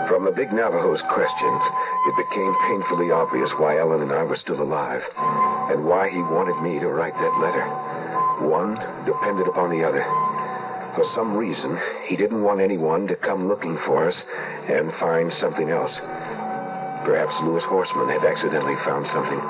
From 0.08 0.24
the 0.24 0.32
big 0.32 0.52
Navajo's 0.52 1.02
questions, 1.12 1.62
it 2.08 2.16
became 2.16 2.56
painfully 2.68 3.12
obvious 3.12 3.52
why 3.58 3.78
Ellen 3.78 4.02
and 4.02 4.12
I 4.12 4.24
were 4.24 4.38
still 4.38 4.62
alive, 4.62 5.02
and 5.70 5.84
why 5.84 6.10
he 6.10 6.20
wanted 6.20 6.56
me 6.64 6.80
to 6.80 6.88
write 6.88 7.14
that 7.14 7.40
letter. 7.44 7.68
One 8.48 8.76
depended 9.06 9.48
upon 9.48 9.70
the 9.70 9.84
other. 9.84 10.04
For 10.96 11.04
some 11.14 11.36
reason, 11.36 11.78
he 12.08 12.16
didn't 12.16 12.42
want 12.42 12.62
anyone 12.62 13.06
to 13.08 13.16
come 13.18 13.50
looking 13.50 13.78
for 13.86 14.08
us 14.08 14.16
and 14.70 14.94
find 15.00 15.32
something 15.42 15.70
else. 15.70 15.92
Perhaps 17.04 17.44
Lewis 17.44 17.64
Horseman 17.68 18.10
had 18.10 18.24
accidentally 18.24 18.76
found 18.86 19.06
something. 19.12 19.42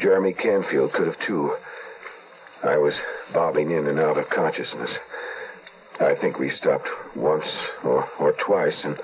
Jeremy 0.00 0.34
Canfield 0.34 0.92
could 0.92 1.06
have 1.06 1.26
too. 1.26 1.56
I 2.62 2.76
was 2.76 2.94
bobbing 3.32 3.70
in 3.70 3.86
and 3.86 3.98
out 3.98 4.18
of 4.18 4.28
consciousness. 4.28 4.90
I 5.98 6.14
think 6.20 6.38
we 6.38 6.50
stopped 6.50 6.88
once 7.16 7.44
or, 7.84 8.08
or 8.18 8.34
twice, 8.46 8.78
and 8.84 8.96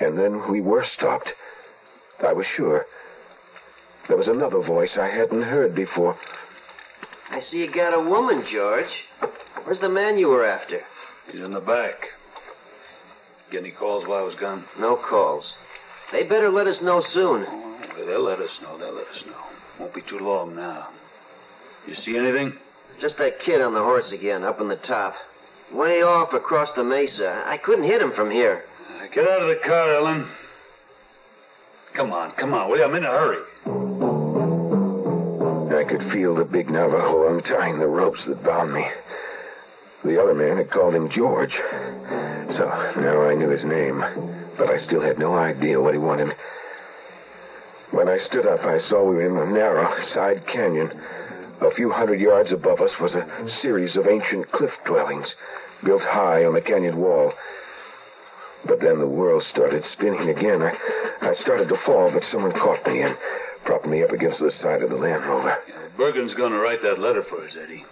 and 0.00 0.18
then 0.18 0.50
we 0.50 0.60
were 0.60 0.84
stopped. 0.96 1.28
I 2.26 2.32
was 2.32 2.46
sure. 2.56 2.86
There 4.08 4.16
was 4.16 4.28
another 4.28 4.60
voice 4.60 4.90
I 4.98 5.08
hadn't 5.08 5.42
heard 5.42 5.74
before. 5.74 6.16
I 7.30 7.40
see 7.50 7.58
you 7.58 7.72
got 7.72 7.92
a 7.92 8.08
woman, 8.08 8.44
George. 8.52 8.90
Where's 9.64 9.80
the 9.80 9.88
man 9.88 10.16
you 10.16 10.28
were 10.28 10.46
after? 10.46 10.80
He's 11.30 11.42
in 11.42 11.52
the 11.52 11.60
back. 11.60 11.94
Get 13.50 13.62
any 13.62 13.72
calls 13.72 14.06
while 14.06 14.20
I 14.20 14.22
was 14.22 14.36
gone? 14.40 14.64
No 14.78 14.96
calls. 14.96 15.44
They 16.12 16.22
better 16.22 16.50
let 16.50 16.66
us 16.66 16.76
know 16.82 17.02
soon. 17.12 17.44
Oh, 17.48 17.78
well, 17.96 18.06
they'll 18.06 18.24
let 18.24 18.38
us 18.38 18.50
know. 18.62 18.78
They'll 18.78 18.94
let 18.94 19.08
us 19.08 19.22
know. 19.26 19.40
Won't 19.80 19.94
be 19.94 20.02
too 20.08 20.18
long 20.18 20.54
now. 20.54 20.88
You 21.86 21.94
see 22.04 22.16
anything? 22.16 22.52
Just 23.00 23.18
that 23.18 23.40
kid 23.44 23.60
on 23.60 23.74
the 23.74 23.80
horse 23.80 24.10
again, 24.12 24.44
up 24.44 24.60
in 24.60 24.68
the 24.68 24.76
top. 24.76 25.14
Way 25.72 26.02
off 26.02 26.32
across 26.32 26.68
the 26.76 26.84
mesa. 26.84 27.42
I 27.46 27.58
couldn't 27.58 27.84
hit 27.84 28.00
him 28.00 28.12
from 28.14 28.30
here. 28.30 28.62
Uh, 28.88 29.06
Get 29.14 29.26
out 29.26 29.42
of 29.42 29.48
the 29.48 29.60
car, 29.64 29.94
Ellen. 29.96 30.28
Come 31.94 32.12
on, 32.12 32.32
come 32.32 32.52
on, 32.54 32.70
will 32.70 32.78
you? 32.78 32.84
I'm 32.84 32.94
in 32.94 33.04
a 33.04 33.08
hurry. 33.08 33.42
I 35.74 35.84
could 35.88 36.12
feel 36.12 36.34
the 36.34 36.44
big 36.44 36.68
Navajo 36.68 37.34
untying 37.36 37.78
the 37.78 37.86
ropes 37.86 38.20
that 38.26 38.44
bound 38.44 38.72
me. 38.72 38.84
The 40.04 40.20
other 40.20 40.34
man 40.34 40.58
had 40.58 40.70
called 40.70 40.94
him 40.94 41.10
George. 41.14 41.52
So 41.52 42.64
now 43.00 43.22
I 43.28 43.34
knew 43.34 43.48
his 43.48 43.64
name, 43.64 44.00
but 44.58 44.70
I 44.70 44.78
still 44.86 45.00
had 45.00 45.18
no 45.18 45.34
idea 45.34 45.80
what 45.80 45.94
he 45.94 45.98
wanted. 45.98 46.34
When 47.90 48.08
I 48.08 48.18
stood 48.28 48.46
up, 48.46 48.60
I 48.60 48.78
saw 48.88 49.04
we 49.04 49.16
were 49.16 49.26
in 49.26 49.36
a 49.36 49.52
narrow 49.52 49.88
side 50.12 50.46
canyon. 50.52 50.90
A 51.60 51.74
few 51.74 51.90
hundred 51.90 52.20
yards 52.20 52.52
above 52.52 52.80
us 52.80 52.92
was 53.00 53.14
a 53.14 53.26
series 53.62 53.96
of 53.96 54.06
ancient 54.06 54.50
cliff 54.52 54.72
dwellings, 54.84 55.28
built 55.84 56.02
high 56.02 56.44
on 56.44 56.54
the 56.54 56.60
canyon 56.60 56.98
wall. 56.98 57.32
But 58.66 58.80
then 58.80 58.98
the 58.98 59.06
world 59.06 59.42
started 59.52 59.84
spinning 59.92 60.28
again. 60.28 60.62
I, 60.62 60.72
I 61.22 61.34
started 61.42 61.68
to 61.68 61.76
fall, 61.84 62.10
but 62.12 62.22
someone 62.32 62.52
caught 62.52 62.84
me 62.86 63.02
and 63.02 63.16
propped 63.64 63.86
me 63.86 64.02
up 64.02 64.10
against 64.10 64.40
the 64.40 64.52
side 64.60 64.82
of 64.82 64.90
the 64.90 64.96
Land 64.96 65.24
Rover. 65.24 65.56
Bergen's 65.96 66.34
going 66.34 66.52
to 66.52 66.58
write 66.58 66.82
that 66.82 66.98
letter 66.98 67.22
for 67.28 67.44
us, 67.44 67.52
Eddie. 67.60 67.84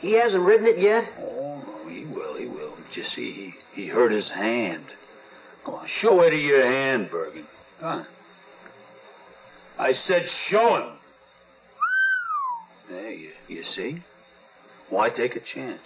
He 0.00 0.12
hasn't 0.12 0.42
written 0.42 0.66
it 0.66 0.78
yet? 0.78 1.04
Oh, 1.18 1.62
no, 1.66 1.88
he 1.90 2.04
will, 2.04 2.36
he 2.36 2.46
will. 2.46 2.74
But 2.76 2.96
you 2.96 3.04
see, 3.14 3.52
he, 3.74 3.82
he 3.82 3.88
hurt 3.88 4.12
his 4.12 4.28
hand. 4.28 4.84
Come 5.64 5.74
on, 5.74 5.86
show 6.00 6.20
Eddie 6.20 6.38
your 6.38 6.64
hand, 6.64 7.10
Bergen. 7.10 7.46
Come 7.80 7.88
on. 7.88 8.06
I 9.78 9.92
said 10.06 10.22
show 10.50 10.76
him. 10.76 10.98
There, 12.90 13.12
you, 13.12 13.30
you 13.48 13.62
see? 13.76 14.02
Why 14.90 15.10
take 15.10 15.36
a 15.36 15.40
chance? 15.54 15.80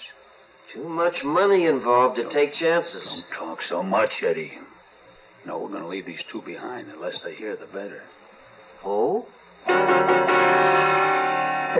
Too 0.73 0.89
much 0.89 1.23
money 1.23 1.67
involved 1.67 2.17
to 2.17 2.33
take 2.33 2.55
chances. 2.55 3.03
Don't 3.05 3.25
talk 3.39 3.59
so 3.69 3.83
much, 3.83 4.11
Eddie. 4.27 4.53
No, 5.47 5.59
we're 5.59 5.69
going 5.69 5.83
to 5.83 5.89
leave 5.89 6.07
these 6.07 6.23
two 6.31 6.41
behind. 6.41 6.89
The 6.89 6.97
less 6.97 7.21
they 7.23 7.35
hear, 7.35 7.57
the 7.57 7.67
better. 7.67 8.03
Oh? 8.83 9.27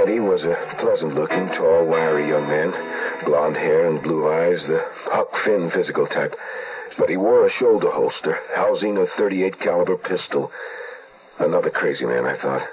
Eddie 0.03 0.21
was 0.21 0.43
a 0.43 0.77
pleasant 0.81 1.15
looking, 1.15 1.49
tall, 1.49 1.87
wiry 1.87 2.29
young 2.29 2.47
man. 2.49 2.71
Blond 3.25 3.57
hair 3.57 3.89
and 3.89 4.03
blue 4.03 4.29
eyes, 4.31 4.61
the 4.67 4.85
Huck 5.07 5.29
Finn 5.45 5.71
physical 5.75 6.07
type. 6.09 6.35
But 6.99 7.09
he 7.09 7.17
wore 7.17 7.47
a 7.47 7.53
shoulder 7.59 7.91
holster, 7.91 8.39
housing 8.55 8.99
a 8.99 9.07
38 9.17 9.59
caliber 9.61 9.97
pistol. 9.97 10.51
Another 11.39 11.71
crazy 11.71 12.05
man, 12.05 12.27
I 12.27 12.37
thought. 12.43 12.69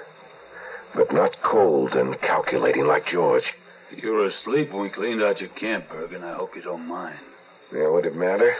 But 0.94 1.14
not 1.14 1.40
cold 1.42 1.92
and 1.94 2.20
calculating 2.20 2.86
like 2.86 3.06
George. 3.06 3.44
You 3.96 4.10
were 4.10 4.26
asleep 4.26 4.72
when 4.72 4.82
we 4.82 4.90
cleaned 4.90 5.22
out 5.22 5.40
your 5.40 5.50
camp, 5.50 5.88
Bergen. 5.88 6.22
I 6.22 6.34
hope 6.34 6.54
you 6.54 6.62
don't 6.62 6.86
mind. 6.86 7.18
Yeah, 7.72 7.90
would 7.90 8.06
it 8.06 8.14
matter? 8.14 8.54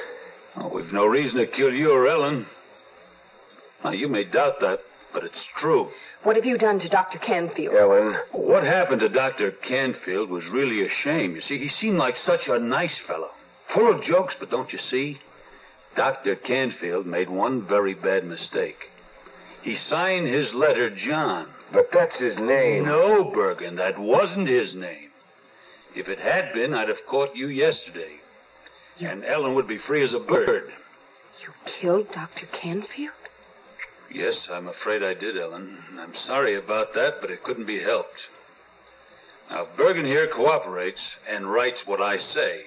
Oh, 0.56 0.68
we've 0.68 0.92
no 0.92 1.06
reason 1.06 1.38
to 1.38 1.46
kill 1.46 1.72
you 1.72 1.92
or 1.92 2.08
Ellen. 2.08 2.46
Now, 3.84 3.92
you 3.92 4.08
may 4.08 4.24
doubt 4.24 4.60
that, 4.60 4.80
but 5.12 5.24
it's 5.24 5.34
true. 5.60 5.88
What 6.24 6.36
have 6.36 6.44
you 6.44 6.58
done 6.58 6.80
to 6.80 6.88
Dr. 6.88 7.18
Canfield? 7.18 7.74
Ellen. 7.74 8.16
What 8.32 8.64
happened 8.64 9.00
to 9.00 9.08
Dr. 9.08 9.52
Canfield 9.66 10.30
was 10.30 10.44
really 10.52 10.84
a 10.84 10.88
shame. 11.02 11.34
You 11.34 11.42
see, 11.42 11.58
he 11.58 11.70
seemed 11.80 11.96
like 11.96 12.14
such 12.26 12.48
a 12.48 12.58
nice 12.58 12.96
fellow. 13.06 13.30
Full 13.74 13.90
of 13.94 14.02
jokes, 14.02 14.34
but 14.38 14.50
don't 14.50 14.72
you 14.72 14.78
see? 14.90 15.18
Dr. 15.96 16.36
Canfield 16.36 17.06
made 17.06 17.30
one 17.30 17.66
very 17.66 17.94
bad 17.94 18.24
mistake. 18.24 18.76
He 19.62 19.76
signed 19.88 20.26
his 20.26 20.52
letter 20.54 20.90
John. 20.90 21.48
But 21.72 21.86
that's 21.92 22.18
his 22.18 22.36
name. 22.38 22.84
No, 22.84 23.30
Bergen, 23.32 23.76
that 23.76 23.98
wasn't 23.98 24.48
his 24.48 24.74
name. 24.74 25.09
If 25.94 26.08
it 26.08 26.18
had 26.18 26.52
been, 26.54 26.74
I'd 26.74 26.88
have 26.88 27.06
caught 27.08 27.34
you 27.34 27.48
yesterday. 27.48 28.16
And 29.00 29.24
Ellen 29.24 29.54
would 29.54 29.66
be 29.66 29.78
free 29.86 30.04
as 30.04 30.12
a 30.12 30.20
bird. 30.20 30.64
You 31.42 31.52
killed 31.80 32.06
Dr. 32.14 32.46
Canfield? 32.60 33.12
Yes, 34.12 34.34
I'm 34.50 34.68
afraid 34.68 35.02
I 35.02 35.14
did, 35.14 35.38
Ellen. 35.38 35.78
I'm 35.98 36.12
sorry 36.26 36.56
about 36.58 36.94
that, 36.94 37.14
but 37.20 37.30
it 37.30 37.42
couldn't 37.44 37.66
be 37.66 37.82
helped. 37.82 38.18
Now, 39.48 39.64
if 39.64 39.76
Bergen 39.76 40.04
here 40.04 40.28
cooperates 40.34 41.00
and 41.28 41.50
writes 41.50 41.78
what 41.86 42.00
I 42.00 42.18
say, 42.18 42.62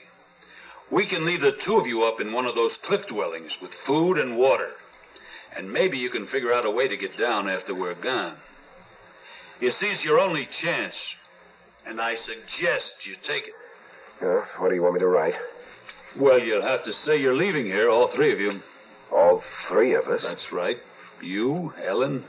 we 0.91 1.07
can 1.07 1.25
leave 1.25 1.41
the 1.41 1.57
two 1.65 1.77
of 1.77 1.85
you 1.85 2.03
up 2.03 2.19
in 2.19 2.33
one 2.33 2.45
of 2.45 2.55
those 2.55 2.71
cliff 2.87 3.01
dwellings 3.07 3.51
with 3.61 3.71
food 3.85 4.17
and 4.17 4.37
water. 4.37 4.71
And 5.55 5.71
maybe 5.71 5.97
you 5.97 6.09
can 6.09 6.27
figure 6.27 6.53
out 6.53 6.65
a 6.65 6.71
way 6.71 6.87
to 6.87 6.97
get 6.97 7.17
down 7.17 7.47
after 7.47 7.75
we're 7.75 8.01
gone. 8.01 8.35
You 9.59 9.71
see, 9.79 9.87
it's 9.87 10.03
your 10.03 10.19
only 10.19 10.47
chance. 10.61 10.93
And 11.87 11.99
I 11.99 12.15
suggest 12.15 12.93
you 13.05 13.15
take 13.27 13.43
it. 13.47 13.53
Uh, 14.25 14.45
what 14.59 14.69
do 14.69 14.75
you 14.75 14.81
want 14.81 14.93
me 14.95 14.99
to 15.01 15.07
write? 15.07 15.33
Well, 16.19 16.39
you'll 16.39 16.61
have 16.61 16.83
to 16.85 16.93
say 17.05 17.19
you're 17.19 17.35
leaving 17.35 17.65
here, 17.65 17.89
all 17.89 18.09
three 18.15 18.31
of 18.31 18.39
you. 18.39 18.61
All 19.11 19.41
three 19.69 19.95
of 19.95 20.05
us? 20.05 20.21
That's 20.23 20.51
right. 20.51 20.77
You, 21.21 21.73
Ellen, 21.85 22.23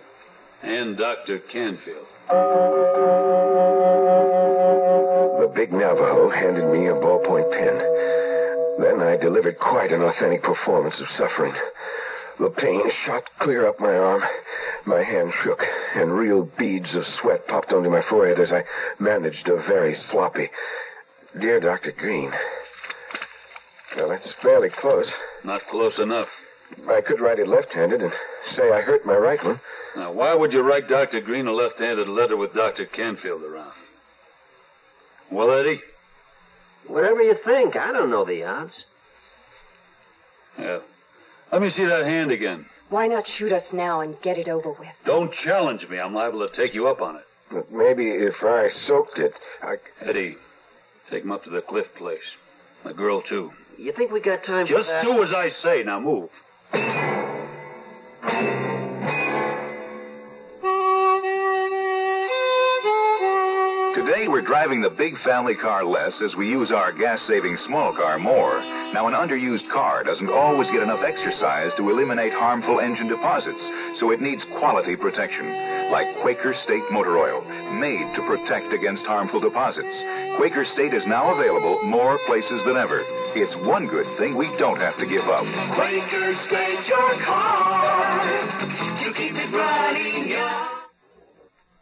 and 0.62 0.96
Dr. 0.96 1.38
Canfield. 1.52 2.06
The 5.40 5.52
big 5.54 5.72
Navajo 5.72 6.30
handed 6.30 6.70
me 6.72 6.86
a 6.88 6.94
ballpoint 6.94 7.50
pen. 7.52 7.78
Then 8.80 9.02
I 9.06 9.16
delivered 9.16 9.58
quite 9.58 9.92
an 9.92 10.02
authentic 10.02 10.42
performance 10.42 10.94
of 10.98 11.06
suffering. 11.16 11.54
The 12.40 12.50
pain 12.50 12.82
shot 13.06 13.22
clear 13.40 13.68
up 13.68 13.78
my 13.78 13.94
arm. 13.94 14.22
My 14.86 15.02
hand 15.04 15.32
shook, 15.44 15.60
and 15.94 16.12
real 16.12 16.48
beads 16.58 16.94
of 16.94 17.04
sweat 17.20 17.46
popped 17.46 17.72
onto 17.72 17.90
my 17.90 18.02
forehead 18.08 18.40
as 18.40 18.52
I 18.52 18.64
managed 18.98 19.48
a 19.48 19.56
very 19.68 19.96
sloppy. 20.10 20.50
Dear 21.40 21.60
Dr. 21.60 21.92
Green. 21.92 22.32
Well, 23.96 24.08
that's 24.08 24.28
fairly 24.42 24.70
close. 24.80 25.06
Not 25.44 25.62
close 25.70 25.98
enough. 25.98 26.28
I 26.88 27.00
could 27.00 27.20
write 27.20 27.38
it 27.38 27.46
left 27.46 27.72
handed 27.72 28.00
and 28.02 28.12
say 28.56 28.72
I 28.72 28.80
hurt 28.80 29.06
my 29.06 29.16
right 29.16 29.42
one. 29.44 29.60
Now, 29.96 30.12
why 30.12 30.34
would 30.34 30.52
you 30.52 30.62
write 30.62 30.88
Dr. 30.88 31.20
Green 31.20 31.46
a 31.46 31.52
left 31.52 31.78
handed 31.78 32.08
letter 32.08 32.36
with 32.36 32.54
Dr. 32.54 32.86
Canfield 32.86 33.42
around? 33.42 33.72
Well, 35.30 35.56
Eddie? 35.56 35.80
Whatever 36.88 37.22
you 37.22 37.36
think. 37.44 37.76
I 37.76 37.92
don't 37.92 38.10
know 38.10 38.24
the 38.24 38.44
odds. 38.44 38.74
Yeah. 40.58 40.80
Let 41.52 41.62
me 41.62 41.70
see 41.70 41.84
that 41.84 42.04
hand 42.04 42.30
again. 42.30 42.66
Why 42.90 43.06
not 43.06 43.24
shoot 43.38 43.52
us 43.52 43.64
now 43.72 44.00
and 44.00 44.16
get 44.22 44.38
it 44.38 44.48
over 44.48 44.70
with? 44.70 44.88
Don't 45.06 45.32
challenge 45.44 45.86
me. 45.88 45.98
I'm 45.98 46.14
liable 46.14 46.46
to 46.48 46.56
take 46.56 46.74
you 46.74 46.86
up 46.88 47.00
on 47.00 47.16
it. 47.16 47.22
But 47.50 47.72
maybe 47.72 48.08
if 48.10 48.34
I 48.42 48.68
soaked 48.86 49.18
it, 49.18 49.32
I. 49.62 49.76
Eddie, 50.00 50.36
take 51.10 51.24
him 51.24 51.32
up 51.32 51.44
to 51.44 51.50
the 51.50 51.62
cliff 51.62 51.86
place. 51.96 52.18
The 52.84 52.92
girl, 52.92 53.22
too. 53.22 53.50
You 53.78 53.92
think 53.96 54.10
we 54.12 54.20
got 54.20 54.44
time 54.44 54.66
Just 54.66 54.86
for 54.86 54.92
that? 54.92 55.04
do 55.04 55.22
as 55.22 55.30
I 55.34 55.48
say. 55.62 55.82
Now 55.82 55.98
move. 56.00 56.28
Driving 64.46 64.82
the 64.82 64.90
big 64.90 65.14
family 65.24 65.54
car 65.54 65.84
less 65.84 66.12
as 66.22 66.36
we 66.36 66.48
use 66.48 66.70
our 66.70 66.92
gas-saving 66.92 67.56
small 67.66 67.92
car 67.96 68.18
more. 68.18 68.60
Now, 68.92 69.08
an 69.08 69.14
underused 69.14 69.68
car 69.72 70.04
doesn't 70.04 70.28
always 70.28 70.70
get 70.70 70.82
enough 70.82 71.02
exercise 71.02 71.72
to 71.76 71.90
eliminate 71.90 72.32
harmful 72.32 72.80
engine 72.80 73.08
deposits, 73.08 73.60
so 74.00 74.10
it 74.10 74.20
needs 74.20 74.42
quality 74.58 74.96
protection, 74.96 75.90
like 75.90 76.06
Quaker 76.22 76.54
State 76.64 76.84
Motor 76.92 77.18
Oil, 77.18 77.40
made 77.80 78.04
to 78.14 78.26
protect 78.28 78.72
against 78.72 79.04
harmful 79.04 79.40
deposits. 79.40 79.94
Quaker 80.36 80.66
State 80.74 80.94
is 80.94 81.06
now 81.06 81.32
available 81.34 81.82
more 81.84 82.18
places 82.26 82.60
than 82.66 82.76
ever. 82.76 83.02
It's 83.34 83.54
one 83.66 83.88
good 83.88 84.06
thing 84.18 84.36
we 84.36 84.46
don't 84.58 84.80
have 84.80 84.98
to 84.98 85.06
give 85.06 85.24
up. 85.24 85.44
Quaker 85.74 86.36
State 86.46 86.84
your 86.86 87.12
car 87.24 88.24
to 89.04 89.12
keep 89.16 89.34
it 89.34 89.50
running. 89.50 90.43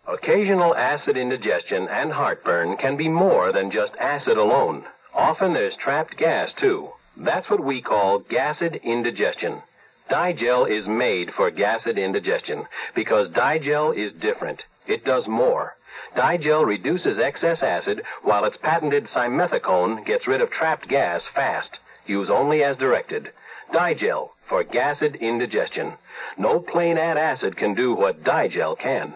Occasional 0.08 0.74
acid 0.74 1.16
indigestion 1.16 1.86
and 1.88 2.10
heartburn 2.10 2.76
can 2.76 2.96
be 2.96 3.08
more 3.08 3.52
than 3.52 3.70
just 3.70 3.92
acid 4.00 4.36
alone. 4.36 4.84
Often 5.14 5.52
there's 5.52 5.76
trapped 5.76 6.16
gas, 6.16 6.52
too. 6.54 6.90
That's 7.16 7.48
what 7.48 7.64
we 7.64 7.80
call 7.80 8.18
gasid 8.20 8.82
indigestion. 8.82 9.62
Di-Gel 10.10 10.64
is 10.64 10.88
made 10.88 11.32
for 11.36 11.52
gasid 11.52 11.96
indigestion 11.96 12.66
because 12.96 13.30
Di-Gel 13.30 13.92
is 13.92 14.12
different. 14.14 14.60
It 14.88 15.04
does 15.04 15.28
more. 15.28 15.76
Di-Gel 16.16 16.64
reduces 16.64 17.20
excess 17.20 17.62
acid 17.62 18.02
while 18.22 18.44
its 18.44 18.56
patented 18.56 19.06
simethicone 19.14 20.04
gets 20.04 20.26
rid 20.26 20.40
of 20.40 20.50
trapped 20.50 20.88
gas 20.88 21.22
fast. 21.32 21.78
Use 22.06 22.28
only 22.28 22.64
as 22.64 22.76
directed. 22.76 23.32
Di-Gel 23.72 24.32
for 24.48 24.64
gasid 24.64 25.20
indigestion. 25.20 25.96
No 26.36 26.58
plain 26.58 26.96
antacid 26.96 27.56
can 27.56 27.74
do 27.74 27.94
what 27.94 28.24
Di-Gel 28.24 28.74
can. 28.74 29.14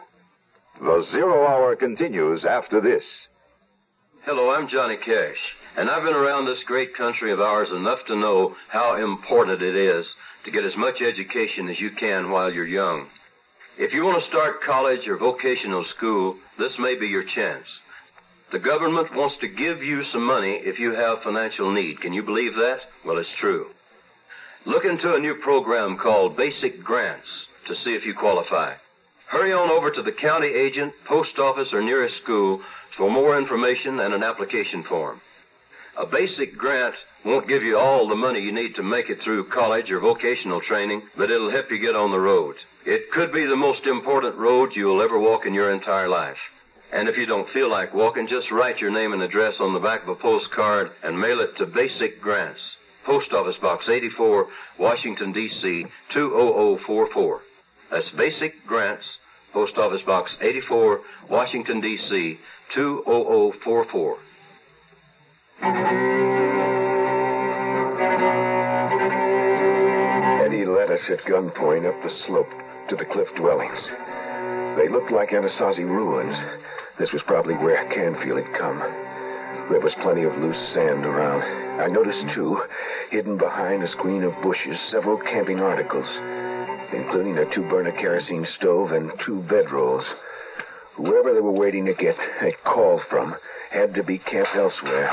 The 0.79 1.07
Zero 1.11 1.47
Hour 1.47 1.75
continues 1.75 2.45
after 2.45 2.83
this. 2.83 3.03
Hello, 4.25 4.51
I'm 4.51 4.69
Johnny 4.69 4.99
Cash, 4.99 5.39
and 5.79 5.89
I've 5.89 6.03
been 6.03 6.15
around 6.15 6.45
this 6.45 6.63
great 6.67 6.95
country 6.95 7.33
of 7.33 7.41
ours 7.41 7.69
enough 7.75 8.01
to 8.09 8.17
know 8.17 8.55
how 8.69 8.97
important 8.97 9.63
it 9.63 9.75
is 9.75 10.05
to 10.45 10.51
get 10.51 10.67
as 10.67 10.77
much 10.77 11.01
education 11.01 11.71
as 11.71 11.81
you 11.81 11.93
can 11.99 12.31
while 12.31 12.53
you're 12.53 12.67
young. 12.67 13.07
If 13.79 13.95
you 13.95 14.05
want 14.05 14.23
to 14.23 14.29
start 14.29 14.63
college 14.67 15.09
or 15.09 15.17
vocational 15.17 15.85
school, 15.97 16.37
this 16.59 16.73
may 16.79 16.95
be 16.95 17.07
your 17.07 17.25
chance. 17.35 17.67
The 18.53 18.59
government 18.59 19.15
wants 19.15 19.37
to 19.41 19.49
give 19.49 19.83
you 19.83 20.03
some 20.13 20.27
money 20.27 20.61
if 20.63 20.79
you 20.79 20.93
have 20.93 21.23
financial 21.25 21.73
need. 21.73 22.03
Can 22.03 22.13
you 22.13 22.23
believe 22.23 22.53
that? 22.55 22.81
Well, 23.05 23.17
it's 23.17 23.29
true. 23.41 23.69
Look 24.67 24.85
into 24.85 25.15
a 25.15 25.21
new 25.21 25.37
program 25.43 25.97
called 25.97 26.37
Basic 26.37 26.85
Grants 26.85 27.27
to 27.67 27.75
see 27.77 27.91
if 27.91 28.05
you 28.05 28.15
qualify. 28.15 28.75
Hurry 29.29 29.53
on 29.53 29.71
over 29.71 29.91
to 29.91 30.03
the 30.03 30.13
county 30.13 30.49
agent, 30.49 30.93
post 31.09 31.39
office, 31.39 31.69
or 31.73 31.83
nearest 31.83 32.15
school 32.23 32.61
for 32.97 33.11
more 33.11 33.39
information 33.39 33.99
and 34.01 34.15
an 34.15 34.23
application 34.23 34.85
form. 34.89 35.21
A 35.99 36.07
basic 36.07 36.57
grant 36.57 36.95
won't 37.25 37.49
give 37.49 37.63
you 37.63 37.77
all 37.77 38.07
the 38.07 38.15
money 38.15 38.41
you 38.41 38.53
need 38.53 38.77
to 38.77 38.83
make 38.83 39.11
it 39.11 39.19
through 39.25 39.49
college 39.49 39.91
or 39.91 39.99
vocational 39.99 40.61
training, 40.61 41.03
but 41.17 41.31
it'll 41.31 41.51
help 41.51 41.71
you 41.71 41.79
get 41.79 41.97
on 41.97 42.13
the 42.13 42.21
road. 42.21 42.55
It 42.85 43.11
could 43.13 43.33
be 43.33 43.47
the 43.47 43.57
most 43.57 43.85
important 43.87 44.37
road 44.37 44.71
you'll 44.75 45.03
ever 45.03 45.19
walk 45.19 45.45
in 45.45 45.55
your 45.55 45.73
entire 45.73 46.09
life. 46.09 46.37
And 46.93 47.09
if 47.09 47.17
you 47.17 47.27
don't 47.27 47.49
feel 47.51 47.69
like 47.69 47.95
walking, 47.95 48.29
just 48.29 48.53
write 48.53 48.79
your 48.79 48.93
name 48.93 49.13
and 49.13 49.23
address 49.23 49.55
on 49.59 49.75
the 49.75 49.81
back 49.81 50.03
of 50.03 50.09
a 50.11 50.15
postcard 50.15 50.91
and 51.03 51.21
mail 51.21 51.41
it 51.41 51.57
to 51.57 51.67
Basic 51.67 52.21
Grants, 52.21 52.61
Post 53.05 53.33
Office 53.33 53.57
Box 53.61 53.89
84, 53.89 54.47
Washington, 54.79 55.33
D.C. 55.33 55.85
20044. 56.15 57.41
That's 57.91 58.09
Basic 58.17 58.53
Grants, 58.67 59.05
Post 59.53 59.77
Office 59.79 60.03
Box 60.05 60.31
84, 60.41 61.01
Washington, 61.31 61.81
D.C. 61.81 62.39
20044. 62.75 64.17
Eddie 70.45 70.67
led 70.67 70.91
us 70.91 71.01
at 71.11 71.25
gunpoint 71.31 71.87
up 71.89 72.03
the 72.03 72.11
slope 72.27 72.51
to 72.91 72.97
the 72.97 73.05
cliff 73.13 73.29
dwellings. 73.37 73.81
They 74.77 74.89
looked 74.89 75.13
like 75.13 75.31
Anasazi 75.31 75.85
ruins. 75.85 76.37
This 76.99 77.13
was 77.13 77.23
probably 77.27 77.55
where 77.55 77.89
Canfield 77.95 78.43
had 78.43 78.59
come. 78.59 78.79
There 79.71 79.81
was 79.81 79.95
plenty 80.03 80.25
of 80.25 80.37
loose 80.39 80.75
sand 80.75 81.05
around. 81.05 81.43
I 81.81 81.87
noticed, 81.87 82.35
too, 82.35 82.61
hidden 83.11 83.39
behind 83.39 83.83
a 83.83 83.91
screen 83.93 84.23
of 84.23 84.33
bushes, 84.43 84.79
several 84.91 85.19
camping 85.19 85.61
articles, 85.61 86.07
including 86.93 87.39
a 87.39 87.55
two 87.55 87.69
burner 87.69 87.93
kerosene 87.93 88.47
stove 88.59 88.93
and 88.93 89.11
two 89.25 89.45
bedrolls. 89.49 90.05
Whoever 90.97 91.35
they 91.35 91.41
were 91.41 91.53
waiting 91.53 91.87
to 91.87 91.95
get 91.95 92.17
a 92.43 92.53
call 92.65 93.01
from 93.11 93.35
had 93.71 93.95
to 93.95 94.03
be 94.03 94.19
camped 94.19 94.57
elsewhere. 94.57 95.11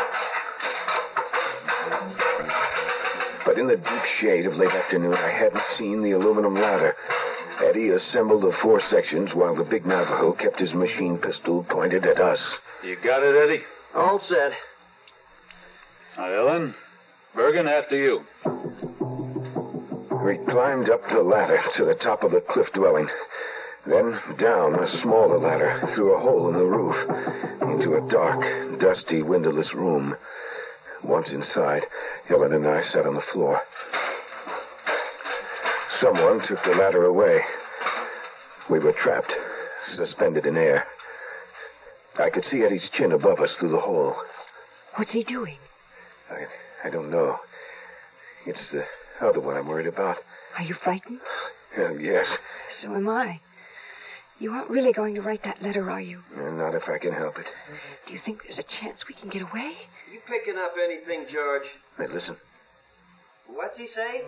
But 3.46 3.60
in 3.60 3.68
the 3.68 3.76
deep 3.76 4.04
shade 4.22 4.46
of 4.46 4.54
late 4.54 4.72
afternoon, 4.72 5.14
I 5.14 5.30
hadn't 5.30 5.64
seen 5.78 6.02
the 6.02 6.12
aluminum 6.12 6.56
ladder. 6.56 6.96
Eddie 7.64 7.90
assembled 7.90 8.44
the 8.44 8.56
four 8.62 8.82
sections 8.90 9.30
while 9.34 9.56
the 9.56 9.64
big 9.64 9.86
Navajo 9.86 10.34
kept 10.34 10.60
his 10.60 10.74
machine 10.74 11.18
pistol 11.18 11.66
pointed 11.70 12.06
at 12.06 12.20
us. 12.20 12.40
You 12.84 12.96
got 13.04 13.24
it, 13.24 13.36
Eddie? 13.36 13.64
All 13.96 14.20
set. 14.28 14.52
Now, 16.18 16.32
Ellen, 16.32 16.74
Bergen, 17.36 17.68
after 17.68 17.96
you. 17.96 18.22
We 20.24 20.38
climbed 20.50 20.90
up 20.90 21.02
the 21.10 21.22
ladder 21.22 21.60
to 21.78 21.86
the 21.86 21.96
top 21.96 22.24
of 22.24 22.32
the 22.32 22.40
cliff 22.40 22.68
dwelling. 22.74 23.10
Then 23.86 24.18
down 24.40 24.76
a 24.76 25.02
smaller 25.02 25.38
ladder 25.38 25.92
through 25.94 26.16
a 26.16 26.20
hole 26.20 26.48
in 26.48 26.56
the 26.56 26.64
roof 26.64 26.96
into 27.62 27.96
a 27.96 28.10
dark, 28.10 28.80
dusty, 28.80 29.22
windowless 29.22 29.74
room. 29.74 30.16
Once 31.04 31.28
inside, 31.30 31.84
Ellen 32.30 32.54
and 32.54 32.66
I 32.66 32.84
sat 32.94 33.06
on 33.06 33.16
the 33.16 33.24
floor. 33.34 33.62
Someone 36.02 36.40
took 36.48 36.64
the 36.64 36.72
ladder 36.72 37.04
away. 37.04 37.42
We 38.70 38.80
were 38.80 38.94
trapped, 38.94 39.34
suspended 39.98 40.46
in 40.46 40.56
air. 40.56 40.86
I 42.18 42.30
could 42.30 42.46
see 42.50 42.64
Eddie's 42.64 42.90
chin 42.98 43.12
above 43.12 43.42
us 43.42 43.52
through 43.60 43.72
the 43.72 43.80
hole. 43.80 44.16
What's 44.96 45.12
he 45.12 45.26
doing? 45.26 45.58
I, 46.32 46.88
I 46.88 46.90
don't 46.90 47.12
know. 47.12 47.40
It's 48.46 48.70
the 48.72 48.86
other 49.22 49.40
one 49.40 49.58
I'm 49.58 49.68
worried 49.68 49.88
about. 49.88 50.18
Are 50.58 50.64
you 50.64 50.76
frightened? 50.84 51.20
Uh, 51.78 51.94
yes. 51.94 52.26
So 52.82 52.94
am 52.94 53.10
I. 53.10 53.40
You 54.40 54.52
aren't 54.52 54.70
really 54.70 54.92
going 54.94 55.16
to 55.16 55.22
write 55.22 55.44
that 55.44 55.62
letter, 55.62 55.90
are 55.90 56.02
you? 56.02 56.22
Uh, 56.36 56.52
not 56.52 56.76
if 56.76 56.84
I 56.90 56.98
can 56.98 57.14
help 57.14 57.38
it. 57.38 57.46
Do 58.08 58.14
you 58.14 58.20
think 58.26 58.42
there's 58.44 58.60
a 58.60 58.82
chance 58.82 59.00
we 59.08 59.16
can 59.16 59.30
get 59.30 59.42
away? 59.42 59.74
You 60.12 60.20
picking 60.28 60.60
up 60.60 60.74
anything, 60.84 61.26
George? 61.32 61.64
Hey, 61.98 62.08
listen. 62.14 62.36
What's 63.48 63.78
he 63.78 63.88
say? 63.96 64.24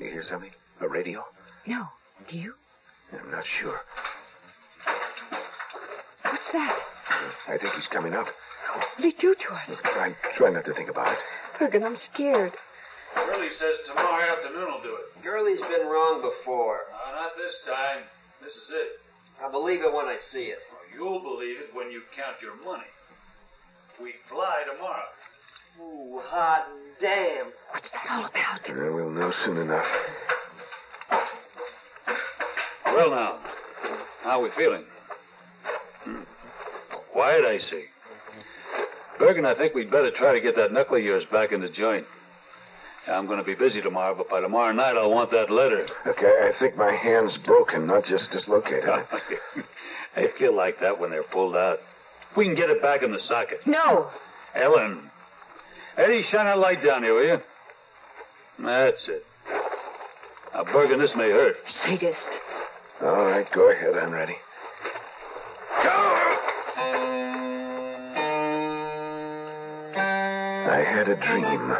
You 0.00 0.10
hear 0.10 0.24
something? 0.28 0.50
A 0.80 0.88
radio? 0.88 1.24
No. 1.66 1.84
Do 2.28 2.36
you? 2.36 2.54
I'm 3.12 3.30
not 3.30 3.44
sure. 3.60 3.78
What's 6.22 6.52
that? 6.52 6.76
I 7.48 7.58
think 7.58 7.74
he's 7.74 7.86
coming 7.92 8.14
up. 8.14 8.26
What 8.26 8.86
will 8.98 9.04
he 9.04 9.14
do 9.20 9.34
to 9.34 9.54
us? 9.54 9.78
Try, 9.82 10.14
try 10.36 10.50
not 10.50 10.64
to 10.64 10.74
think 10.74 10.90
about 10.90 11.12
it. 11.12 11.18
Bergen, 11.58 11.84
I'm 11.84 11.96
scared. 12.12 12.52
Curly 13.16 13.48
says 13.58 13.76
tomorrow 13.88 14.28
afternoon 14.36 14.68
will 14.68 14.84
do 14.84 14.94
it. 15.00 15.24
Gurley's 15.24 15.60
been 15.72 15.88
wrong 15.88 16.20
before. 16.20 16.84
No, 16.92 17.16
not 17.16 17.32
this 17.36 17.56
time. 17.64 18.04
This 18.44 18.52
is 18.52 18.68
it. 18.70 18.90
I'll 19.40 19.50
believe 19.50 19.80
it 19.80 19.92
when 19.92 20.06
I 20.06 20.16
see 20.32 20.52
it. 20.52 20.60
Well, 20.68 20.84
you'll 20.92 21.24
believe 21.24 21.56
it 21.64 21.74
when 21.74 21.90
you 21.90 22.02
count 22.14 22.36
your 22.44 22.56
money. 22.64 22.88
We 24.00 24.12
fly 24.28 24.68
tomorrow. 24.68 25.08
Ooh, 25.80 26.20
hot 26.24 26.68
damn. 27.00 27.52
What's 27.72 27.88
that 27.92 28.06
all 28.10 28.26
about? 28.26 28.60
Uh, 28.68 28.92
we'll 28.92 29.10
know 29.10 29.32
soon 29.44 29.58
enough. 29.58 29.84
Well, 32.86 33.10
now, 33.10 33.38
how 34.22 34.40
are 34.40 34.42
we 34.42 34.50
feeling? 34.56 34.84
Hmm. 36.04 36.22
Quiet, 37.12 37.44
I 37.44 37.58
see. 37.70 37.84
Bergen, 39.18 39.44
I 39.44 39.54
think 39.54 39.74
we'd 39.74 39.90
better 39.90 40.10
try 40.16 40.32
to 40.32 40.40
get 40.40 40.56
that 40.56 40.72
knuckle 40.72 40.96
of 40.96 41.02
yours 41.02 41.24
back 41.32 41.52
in 41.52 41.60
the 41.60 41.68
joint. 41.68 42.06
I'm 43.08 43.26
going 43.26 43.38
to 43.38 43.44
be 43.44 43.54
busy 43.54 43.80
tomorrow, 43.80 44.14
but 44.16 44.28
by 44.28 44.40
tomorrow 44.40 44.72
night 44.72 44.96
I'll 44.96 45.10
want 45.10 45.30
that 45.30 45.50
letter. 45.50 45.86
Okay, 46.06 46.26
I 46.26 46.50
think 46.58 46.76
my 46.76 46.92
hand's 46.92 47.36
broken, 47.44 47.86
not 47.86 48.04
just 48.04 48.30
dislocated. 48.32 48.84
they 50.16 50.26
feel 50.38 50.54
like 50.56 50.80
that 50.80 50.98
when 50.98 51.10
they're 51.10 51.22
pulled 51.22 51.54
out. 51.54 51.78
We 52.36 52.44
can 52.44 52.56
get 52.56 52.68
it 52.68 52.82
back 52.82 53.02
in 53.02 53.12
the 53.12 53.20
socket. 53.28 53.60
No. 53.64 54.10
Ellen. 54.54 55.10
Eddie, 55.96 56.24
shine 56.30 56.46
a 56.48 56.56
light 56.56 56.84
down 56.84 57.02
here, 57.02 57.14
will 57.14 57.26
you? 57.26 57.38
That's 58.58 59.08
it. 59.08 59.24
Now, 60.52 60.64
Bergen, 60.64 60.98
this 60.98 61.10
may 61.16 61.30
hurt. 61.30 61.56
Sadist. 61.84 62.16
All 63.02 63.24
right, 63.26 63.46
go 63.54 63.70
ahead. 63.70 63.94
I'm 63.94 64.10
ready. 64.10 64.34
Go! 65.82 66.26
I 70.68 70.84
had 70.84 71.08
a 71.08 71.16
dream. 71.16 71.76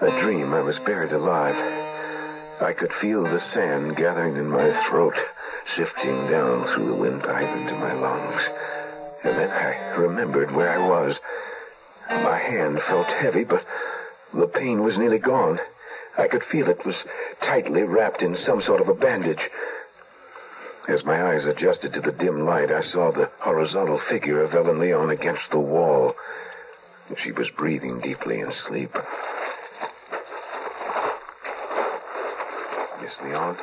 A 0.00 0.10
dream 0.22 0.52
I 0.52 0.60
was 0.60 0.76
buried 0.84 1.12
alive. 1.12 1.54
I 2.60 2.72
could 2.72 2.90
feel 3.00 3.22
the 3.22 3.40
sand 3.52 3.96
gathering 3.96 4.36
in 4.36 4.50
my 4.50 4.88
throat, 4.90 5.14
sifting 5.76 6.28
down 6.28 6.74
through 6.74 6.88
the 6.88 6.96
windpipe 6.96 7.56
into 7.56 7.74
my 7.74 7.92
lungs. 7.92 8.42
And 9.22 9.38
then 9.38 9.50
I 9.50 9.94
remembered 9.96 10.50
where 10.50 10.70
I 10.70 10.78
was. 10.78 11.16
My 12.10 12.38
hand 12.38 12.80
felt 12.88 13.06
heavy, 13.06 13.44
but 13.44 13.64
the 14.34 14.48
pain 14.48 14.82
was 14.82 14.98
nearly 14.98 15.18
gone. 15.18 15.60
I 16.18 16.26
could 16.26 16.42
feel 16.50 16.68
it 16.68 16.84
was 16.84 16.96
tightly 17.40 17.84
wrapped 17.84 18.20
in 18.20 18.36
some 18.44 18.62
sort 18.62 18.80
of 18.80 18.88
a 18.88 18.94
bandage. 18.94 19.50
As 20.88 21.04
my 21.04 21.34
eyes 21.34 21.44
adjusted 21.44 21.92
to 21.92 22.00
the 22.00 22.12
dim 22.12 22.44
light, 22.44 22.70
I 22.70 22.82
saw 22.90 23.12
the 23.12 23.30
horizontal 23.38 24.00
figure 24.10 24.42
of 24.42 24.54
Ellen 24.54 24.80
Leon 24.80 25.10
against 25.10 25.50
the 25.50 25.60
wall. 25.60 26.14
She 27.22 27.32
was 27.32 27.48
breathing 27.56 28.00
deeply 28.00 28.40
in 28.40 28.52
sleep. 28.66 28.94
Miss 33.04 33.12
Leon, 33.22 33.58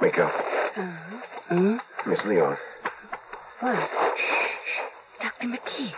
wake 0.00 0.18
up. 0.20 0.32
Uh-huh. 0.76 1.18
Huh? 1.48 1.78
Miss 2.06 2.20
Leon. 2.24 2.56
What? 3.58 3.74
Shh. 3.74 5.20
Dr. 5.20 5.48
McKee. 5.48 5.90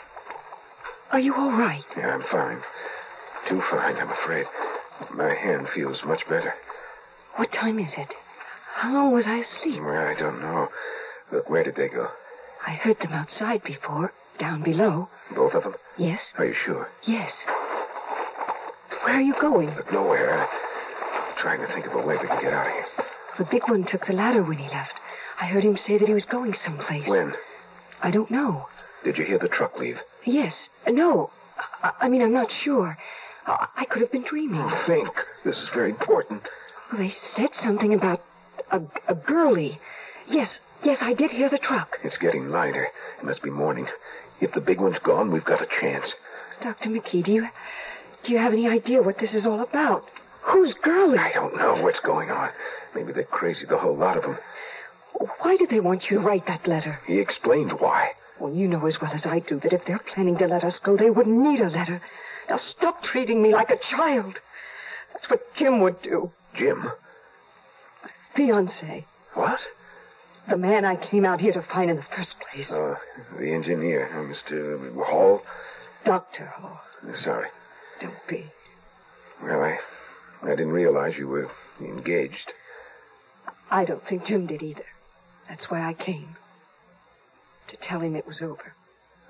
Are 1.12 1.20
you 1.20 1.35
all 1.35 1.50
right? 1.50 1.85
Yeah, 1.94 2.14
I'm 2.14 2.24
fine. 2.33 2.62
Too 3.50 3.61
fine, 3.70 3.96
I'm 3.96 4.11
afraid. 4.11 4.46
My 5.14 5.35
hand 5.35 5.66
feels 5.74 5.98
much 6.07 6.22
better. 6.27 6.55
What 7.37 7.53
time 7.53 7.79
is 7.79 7.92
it? 7.98 8.09
How 8.77 8.94
long 8.94 9.12
was 9.12 9.27
I 9.27 9.44
asleep? 9.44 9.83
Well, 9.83 10.07
I 10.07 10.14
don't 10.18 10.40
know. 10.40 10.68
Look, 11.33 11.50
where 11.50 11.64
did 11.64 11.77
they 11.77 11.88
go? 11.88 12.09
I 12.66 12.70
heard 12.70 12.96
them 13.00 13.12
outside 13.12 13.62
before, 13.62 14.14
down 14.38 14.62
below. 14.62 15.11
Both 15.37 15.53
of 15.53 15.64
them? 15.64 15.74
Yes? 15.98 16.20
Are 16.38 16.46
you 16.46 16.55
sure? 16.64 16.88
Yes. 17.07 17.31
Where 19.05 19.16
are 19.16 19.20
you 19.20 19.35
going? 19.38 19.74
Look, 19.77 19.92
nowhere. 19.92 20.48
I'm 21.44 21.59
trying 21.59 21.68
to 21.68 21.74
think 21.74 21.87
of 21.87 21.92
a 21.92 22.07
way 22.07 22.16
we 22.16 22.26
can 22.26 22.40
get 22.40 22.54
out 22.54 22.66
of 22.66 22.72
here. 22.72 22.87
The 23.37 23.44
big 23.44 23.68
one 23.68 23.85
took 23.85 24.07
the 24.07 24.14
ladder 24.14 24.42
when 24.42 24.57
he 24.57 24.68
left. 24.68 24.94
I 25.38 25.44
heard 25.44 25.62
him 25.62 25.76
say 25.87 25.98
that 25.98 26.09
he 26.09 26.14
was 26.14 26.24
going 26.24 26.54
someplace. 26.64 27.07
When? 27.07 27.35
I 28.02 28.11
don't 28.11 28.30
know. 28.30 28.66
Did 29.04 29.18
you 29.18 29.26
hear 29.26 29.38
the 29.38 29.48
truck 29.48 29.78
leave? 29.78 29.98
Yes. 30.24 30.54
No. 30.88 31.30
I, 31.83 31.90
I 32.02 32.09
mean, 32.09 32.22
I'm 32.22 32.33
not 32.33 32.48
sure. 32.62 32.96
I, 33.46 33.66
I 33.76 33.85
could 33.85 34.00
have 34.00 34.11
been 34.11 34.24
dreaming. 34.26 34.61
Oh, 34.61 34.85
think. 34.87 35.11
This 35.44 35.57
is 35.57 35.68
very 35.74 35.90
important. 35.90 36.44
Well, 36.90 37.02
they 37.02 37.12
said 37.37 37.50
something 37.62 37.92
about 37.92 38.22
a, 38.70 38.80
a 39.09 39.14
girlie. 39.14 39.78
Yes, 40.26 40.48
yes, 40.83 40.96
I 41.02 41.12
did 41.12 41.30
hear 41.30 41.50
the 41.50 41.59
truck. 41.59 41.98
It's 42.02 42.16
getting 42.16 42.48
lighter. 42.48 42.88
It 43.18 43.24
must 43.26 43.42
be 43.42 43.50
morning. 43.50 43.87
If 44.40 44.54
the 44.54 44.62
big 44.62 44.80
one's 44.80 44.98
gone, 45.04 45.30
we've 45.30 45.44
got 45.44 45.61
a 45.61 45.66
chance. 45.78 46.07
Dr. 46.62 46.88
McKee, 46.88 47.22
do 47.22 47.33
you 47.33 47.48
do 48.24 48.33
you 48.33 48.38
have 48.38 48.54
any 48.54 48.66
idea 48.66 49.02
what 49.02 49.18
this 49.18 49.35
is 49.35 49.44
all 49.44 49.61
about? 49.61 50.04
Who's 50.46 50.74
girlie? 50.83 51.18
I 51.18 51.33
don't 51.33 51.57
know 51.57 51.83
what's 51.83 52.00
going 52.04 52.30
on. 52.30 52.50
Maybe 52.94 53.12
they're 53.12 53.24
crazy, 53.24 53.66
the 53.68 53.78
whole 53.78 53.96
lot 53.96 54.16
of 54.16 54.22
them. 54.22 54.38
Why 55.40 55.57
did 55.57 55.70
they 55.70 55.80
want 55.80 56.04
you 56.11 56.18
to 56.18 56.24
write 56.24 56.46
that 56.46 56.66
letter? 56.66 56.98
He 57.07 57.18
explained 57.18 57.72
why. 57.78 58.11
Well, 58.40 58.52
you 58.52 58.68
know 58.68 58.87
as 58.87 58.96
well 59.00 59.12
as 59.14 59.24
I 59.24 59.38
do 59.38 59.61
that 59.61 59.72
if 59.72 59.83
they're 59.87 60.00
planning 60.14 60.37
to 60.38 60.46
let 60.46 60.64
us 60.64 60.74
go, 60.85 60.96
they 60.96 61.11
wouldn't 61.11 61.38
need 61.38 61.61
a 61.61 61.68
letter. 61.70 62.02
Now 62.48 62.59
stop 62.76 63.02
treating 63.02 63.42
me 63.42 63.52
like 63.52 63.70
a 63.70 63.78
child. 63.96 64.35
That's 65.12 65.30
what 65.30 65.40
Jim 65.57 65.80
would 65.80 66.02
do. 66.02 66.33
Jim? 66.59 66.90
Fiance. 68.37 69.07
What? 69.35 69.61
The 70.48 70.57
man 70.57 70.85
I 70.85 70.96
came 70.96 71.24
out 71.24 71.40
here 71.40 71.52
to 71.52 71.62
find 71.72 71.90
in 71.90 71.96
the 71.96 72.04
first 72.14 72.35
place. 72.50 72.66
Uh, 72.68 72.94
the 73.38 73.52
engineer, 73.52 74.11
uh, 74.12 74.52
Mr. 74.52 74.94
Hall. 75.07 75.40
Dr. 76.04 76.46
Hall. 76.46 76.80
Sorry. 77.24 77.48
Don't 78.00 78.14
be. 78.28 78.44
Well, 79.42 79.61
I, 79.61 79.78
I 80.44 80.50
didn't 80.50 80.72
realize 80.72 81.14
you 81.18 81.28
were 81.28 81.50
engaged. 81.80 82.52
I 83.70 83.85
don't 83.85 84.07
think 84.09 84.26
Jim 84.26 84.46
did 84.46 84.62
either. 84.62 84.85
That's 85.48 85.64
why 85.68 85.88
I 85.88 85.94
came. 85.94 86.37
To 87.68 87.76
tell 87.88 88.00
him 88.00 88.14
it 88.14 88.26
was 88.26 88.40
over. 88.42 88.74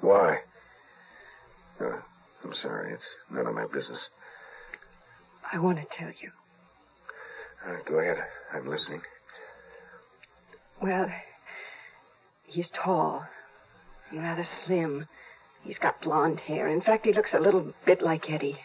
Why? 0.00 0.38
Uh, 1.81 2.00
I'm 2.44 2.55
sorry. 2.61 2.92
It's 2.92 3.05
none 3.31 3.46
of 3.46 3.55
my 3.55 3.66
business. 3.66 4.00
I 5.53 5.59
want 5.59 5.79
to 5.79 5.87
tell 5.96 6.09
you. 6.20 6.31
Uh, 7.66 7.77
go 7.88 7.98
ahead. 7.98 8.18
I'm 8.53 8.68
listening. 8.68 9.03
Well, 10.83 11.09
he's 12.46 12.66
tall 12.85 13.24
rather 14.12 14.46
slim, 14.66 15.07
He's 15.62 15.79
got 15.79 16.03
blonde 16.03 16.40
hair. 16.40 16.68
In 16.68 16.83
fact, 16.83 17.07
he 17.07 17.14
looks 17.14 17.31
a 17.33 17.40
little 17.40 17.72
bit 17.87 18.03
like 18.03 18.31
Eddie. 18.31 18.59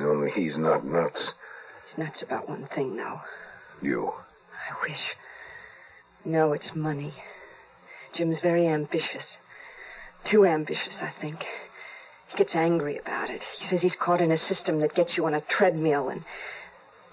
Only 0.00 0.30
he's 0.30 0.56
not 0.56 0.86
nuts. 0.86 1.20
He's 1.90 1.98
nuts 1.98 2.22
about 2.22 2.48
one 2.48 2.68
thing, 2.74 2.96
though. 2.96 3.20
You. 3.82 4.08
I 4.08 4.88
wish. 4.88 4.98
No, 6.24 6.52
it's 6.52 6.70
money. 6.74 7.14
Jim's 8.14 8.38
very 8.42 8.66
ambitious. 8.66 9.24
Too 10.30 10.44
ambitious, 10.44 10.94
I 11.00 11.12
think. 11.20 11.38
He 12.28 12.36
gets 12.36 12.54
angry 12.54 12.98
about 12.98 13.30
it. 13.30 13.40
He 13.58 13.68
says 13.68 13.80
he's 13.80 13.96
caught 14.00 14.20
in 14.20 14.30
a 14.30 14.38
system 14.38 14.80
that 14.80 14.94
gets 14.94 15.16
you 15.16 15.26
on 15.26 15.34
a 15.34 15.40
treadmill, 15.56 16.10
and 16.10 16.24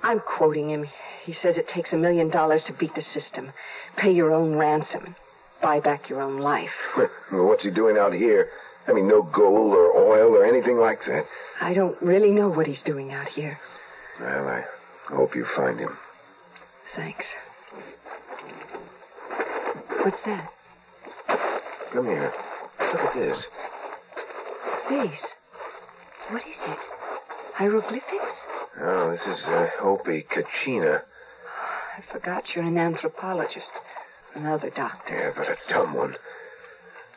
I'm 0.04 0.20
quoting 0.20 0.70
him. 0.70 0.86
He 1.26 1.34
says 1.42 1.56
it 1.58 1.68
takes 1.74 1.94
a 1.94 1.98
million 1.98 2.30
dollars 2.30 2.63
to 2.68 2.74
beat 2.74 2.94
the 2.96 3.02
system, 3.13 3.52
pay 3.98 4.12
your 4.12 4.34
own 4.34 4.56
ransom, 4.56 5.16
buy 5.62 5.80
back 5.80 6.10
your 6.10 6.22
own 6.22 6.40
life. 6.40 6.70
well, 6.98 7.46
what's 7.48 7.63
he 7.63 7.72
doing 7.72 7.98
out 7.98 8.13
here? 8.13 8.50
I 8.88 8.94
mean, 8.94 9.08
no 9.08 9.24
gold 9.24 9.74
or 9.74 9.92
oil 9.98 10.36
or 10.36 10.46
anything 10.46 10.78
like 10.78 11.00
that. 11.08 11.26
I 11.60 11.74
don't 11.74 12.00
really 12.02 12.32
know 12.32 12.50
what 12.50 12.68
he's 12.68 12.82
doing 12.86 13.12
out 13.12 13.28
here. 13.28 13.60
Well, 14.20 14.48
I 14.48 14.64
hope 15.10 15.36
you 15.36 15.46
find 15.56 15.80
him. 15.80 15.98
Thanks. 16.96 17.26
What's 20.04 20.18
that? 20.26 20.50
Come 21.94 22.06
here. 22.06 22.32
Look 22.80 23.02
at 23.02 23.16
this. 23.16 23.38
Face. 24.90 25.26
What 26.30 26.42
is 26.42 26.58
it? 26.66 26.78
Hieroglyphics? 27.56 28.36
Oh, 28.82 29.12
this 29.12 29.22
is 29.22 29.44
uh, 29.46 29.68
Hopi 29.80 30.26
Kachina. 30.32 31.02
I 31.98 32.14
forgot 32.14 32.44
you're 32.56 32.66
an 32.66 32.78
anthropologist. 32.78 33.72
Another 34.36 34.70
doctor. 34.70 35.16
Yeah, 35.16 35.32
but 35.36 35.50
a 35.50 35.56
dumb 35.74 35.94
one. 35.94 36.16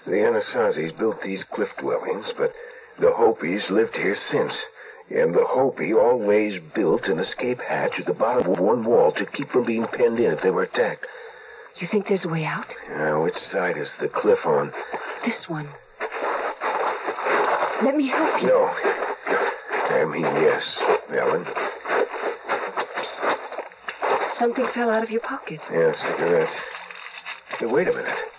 The 0.07 0.13
Anasazis 0.13 0.99
built 0.99 1.23
these 1.23 1.45
cliff 1.55 1.69
dwellings, 1.79 2.27
but 2.39 2.53
the 2.99 3.13
Hopis 3.13 3.63
lived 3.71 3.95
here 3.95 4.17
since. 4.31 4.53
And 5.11 5.35
the 5.35 5.45
Hopi 5.45 5.93
always 5.93 6.61
built 6.75 7.07
an 7.07 7.19
escape 7.19 7.59
hatch 7.61 7.93
at 7.99 8.07
the 8.07 8.15
bottom 8.15 8.53
of 8.53 8.61
one 8.61 8.85
wall 8.85 9.13
to 9.13 9.27
keep 9.27 9.51
from 9.51 9.67
being 9.67 9.87
penned 9.93 10.21
in 10.21 10.33
if 10.33 10.43
they 10.43 10.51
were 10.51 10.63
attacked. 10.63 11.05
You 11.81 11.89
think 11.91 12.07
there's 12.09 12.25
a 12.25 12.29
way 12.29 12.45
out? 12.45 12.67
Now, 12.89 13.25
which 13.25 13.35
side 13.51 13.77
is 13.77 13.89
the 14.01 14.09
cliff 14.09 14.39
on? 14.45 14.73
This 15.25 15.49
one. 15.49 15.69
Let 17.83 17.97
me 17.97 18.09
help 18.09 18.43
you. 18.43 18.49
No. 18.49 18.67
I 19.91 20.05
mean, 20.05 20.23
yes, 20.23 20.63
Ellen. 21.19 21.45
Something 24.39 24.69
fell 24.75 24.91
out 24.91 25.03
of 25.03 25.11
your 25.11 25.23
pocket. 25.23 25.61
Yeah, 25.73 25.93
cigarettes. 26.07 26.53
Hey, 27.59 27.67
wait 27.67 27.89
a 27.89 27.93
minute. 27.93 28.30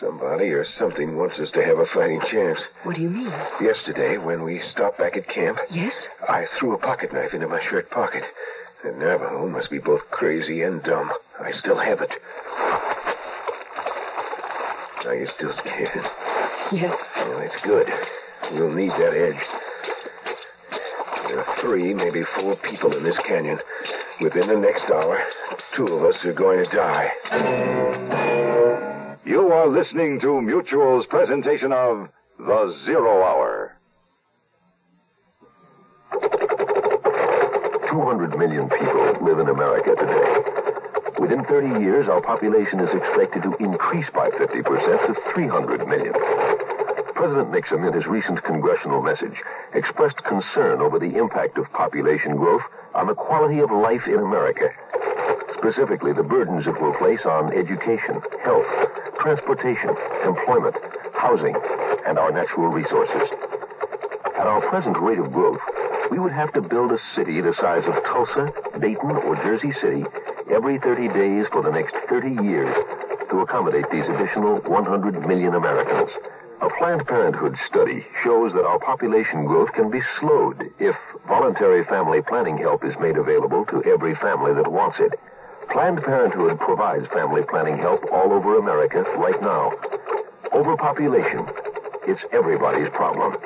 Somebody 0.00 0.46
or 0.50 0.64
something 0.78 1.16
wants 1.16 1.38
us 1.38 1.50
to 1.52 1.62
have 1.62 1.78
a 1.78 1.84
fighting 1.94 2.20
chance. 2.32 2.58
What 2.84 2.96
do 2.96 3.02
you 3.02 3.10
mean? 3.10 3.30
Yesterday, 3.60 4.16
when 4.16 4.42
we 4.42 4.62
stopped 4.72 4.98
back 4.98 5.16
at 5.16 5.28
camp, 5.28 5.58
Yes? 5.70 5.92
I 6.26 6.46
threw 6.58 6.72
a 6.74 6.78
pocket 6.78 7.12
knife 7.12 7.34
into 7.34 7.48
my 7.48 7.60
shirt 7.70 7.90
pocket. 7.90 8.22
The 8.82 8.92
Navajo 8.92 9.46
must 9.48 9.70
be 9.70 9.78
both 9.78 10.00
crazy 10.10 10.62
and 10.62 10.82
dumb. 10.82 11.10
I 11.38 11.52
still 11.60 11.78
have 11.78 12.00
it. 12.00 12.10
Are 15.06 15.14
you 15.14 15.28
still 15.36 15.52
scared? 15.60 15.90
Yes. 16.72 16.96
Well, 17.16 17.38
that's 17.40 17.62
good. 17.64 17.86
We'll 18.52 18.72
need 18.72 18.90
that 18.92 19.12
edge. 19.12 19.42
There 21.28 21.44
are 21.44 21.56
three, 21.60 21.92
maybe 21.92 22.22
four 22.40 22.56
people 22.56 22.96
in 22.96 23.02
this 23.04 23.16
canyon. 23.28 23.58
Within 24.22 24.48
the 24.48 24.56
next 24.56 24.84
hour, 24.90 25.22
two 25.76 25.86
of 25.88 26.04
us 26.04 26.14
are 26.24 26.32
going 26.32 26.64
to 26.64 26.76
die. 26.76 28.19
You 29.30 29.46
are 29.54 29.70
listening 29.70 30.18
to 30.22 30.42
Mutual's 30.42 31.06
presentation 31.06 31.70
of 31.70 32.08
The 32.36 32.74
Zero 32.84 33.22
Hour. 33.22 33.78
200 37.94 38.36
million 38.36 38.68
people 38.68 39.22
live 39.22 39.38
in 39.38 39.46
America 39.46 39.94
today. 39.94 40.34
Within 41.22 41.44
30 41.46 41.78
years, 41.78 42.08
our 42.10 42.20
population 42.20 42.80
is 42.80 42.90
expected 42.90 43.46
to 43.46 43.54
increase 43.62 44.10
by 44.12 44.30
50% 44.34 44.66
to 45.06 45.14
300 45.32 45.86
million. 45.86 46.12
President 47.14 47.52
Nixon, 47.52 47.84
in 47.84 47.92
his 47.94 48.06
recent 48.06 48.42
congressional 48.42 49.00
message, 49.00 49.38
expressed 49.74 50.18
concern 50.26 50.82
over 50.82 50.98
the 50.98 51.14
impact 51.14 51.56
of 51.56 51.70
population 51.70 52.34
growth 52.34 52.66
on 52.96 53.06
the 53.06 53.14
quality 53.14 53.60
of 53.60 53.70
life 53.70 54.02
in 54.08 54.18
America. 54.18 54.74
Specifically, 55.54 56.12
the 56.12 56.26
burdens 56.26 56.66
it 56.66 56.82
will 56.82 56.98
place 56.98 57.22
on 57.24 57.54
education, 57.54 58.18
health, 58.42 58.89
transportation, 59.20 59.90
employment, 60.24 60.76
housing, 61.14 61.54
and 62.06 62.18
our 62.18 62.32
natural 62.32 62.68
resources. 62.68 63.28
At 64.36 64.46
our 64.48 64.64
present 64.70 64.96
rate 65.00 65.18
of 65.18 65.32
growth, 65.32 65.60
we 66.10 66.18
would 66.18 66.32
have 66.32 66.52
to 66.54 66.60
build 66.60 66.90
a 66.92 66.98
city 67.14 67.40
the 67.40 67.54
size 67.60 67.84
of 67.86 67.94
Tulsa, 68.08 68.52
Dayton, 68.80 69.12
or 69.28 69.36
Jersey 69.36 69.72
City 69.80 70.04
every 70.50 70.80
30 70.80 71.08
days 71.14 71.46
for 71.52 71.62
the 71.62 71.70
next 71.70 71.94
30 72.08 72.42
years 72.42 72.74
to 73.30 73.40
accommodate 73.40 73.86
these 73.92 74.08
additional 74.08 74.58
100 74.66 75.28
million 75.28 75.54
Americans. 75.54 76.10
A 76.62 76.68
Planned 76.78 77.06
Parenthood 77.06 77.56
study 77.68 78.04
shows 78.24 78.52
that 78.52 78.66
our 78.66 78.78
population 78.80 79.46
growth 79.46 79.72
can 79.72 79.90
be 79.90 80.00
slowed 80.18 80.60
if 80.78 80.96
voluntary 81.28 81.84
family 81.84 82.20
planning 82.26 82.58
help 82.58 82.84
is 82.84 82.92
made 83.00 83.16
available 83.16 83.64
to 83.66 83.82
every 83.84 84.14
family 84.16 84.52
that 84.52 84.70
wants 84.70 84.96
it. 84.98 85.12
Planned 85.72 86.02
Parenthood 86.02 86.58
provides 86.58 87.06
family 87.14 87.42
planning 87.48 87.78
help 87.78 88.00
all 88.12 88.32
over 88.32 88.58
America 88.58 89.04
right 89.18 89.40
now. 89.40 89.70
Overpopulation. 90.52 91.46
It's 92.08 92.20
everybody's 92.32 92.88
problem. 92.90 93.36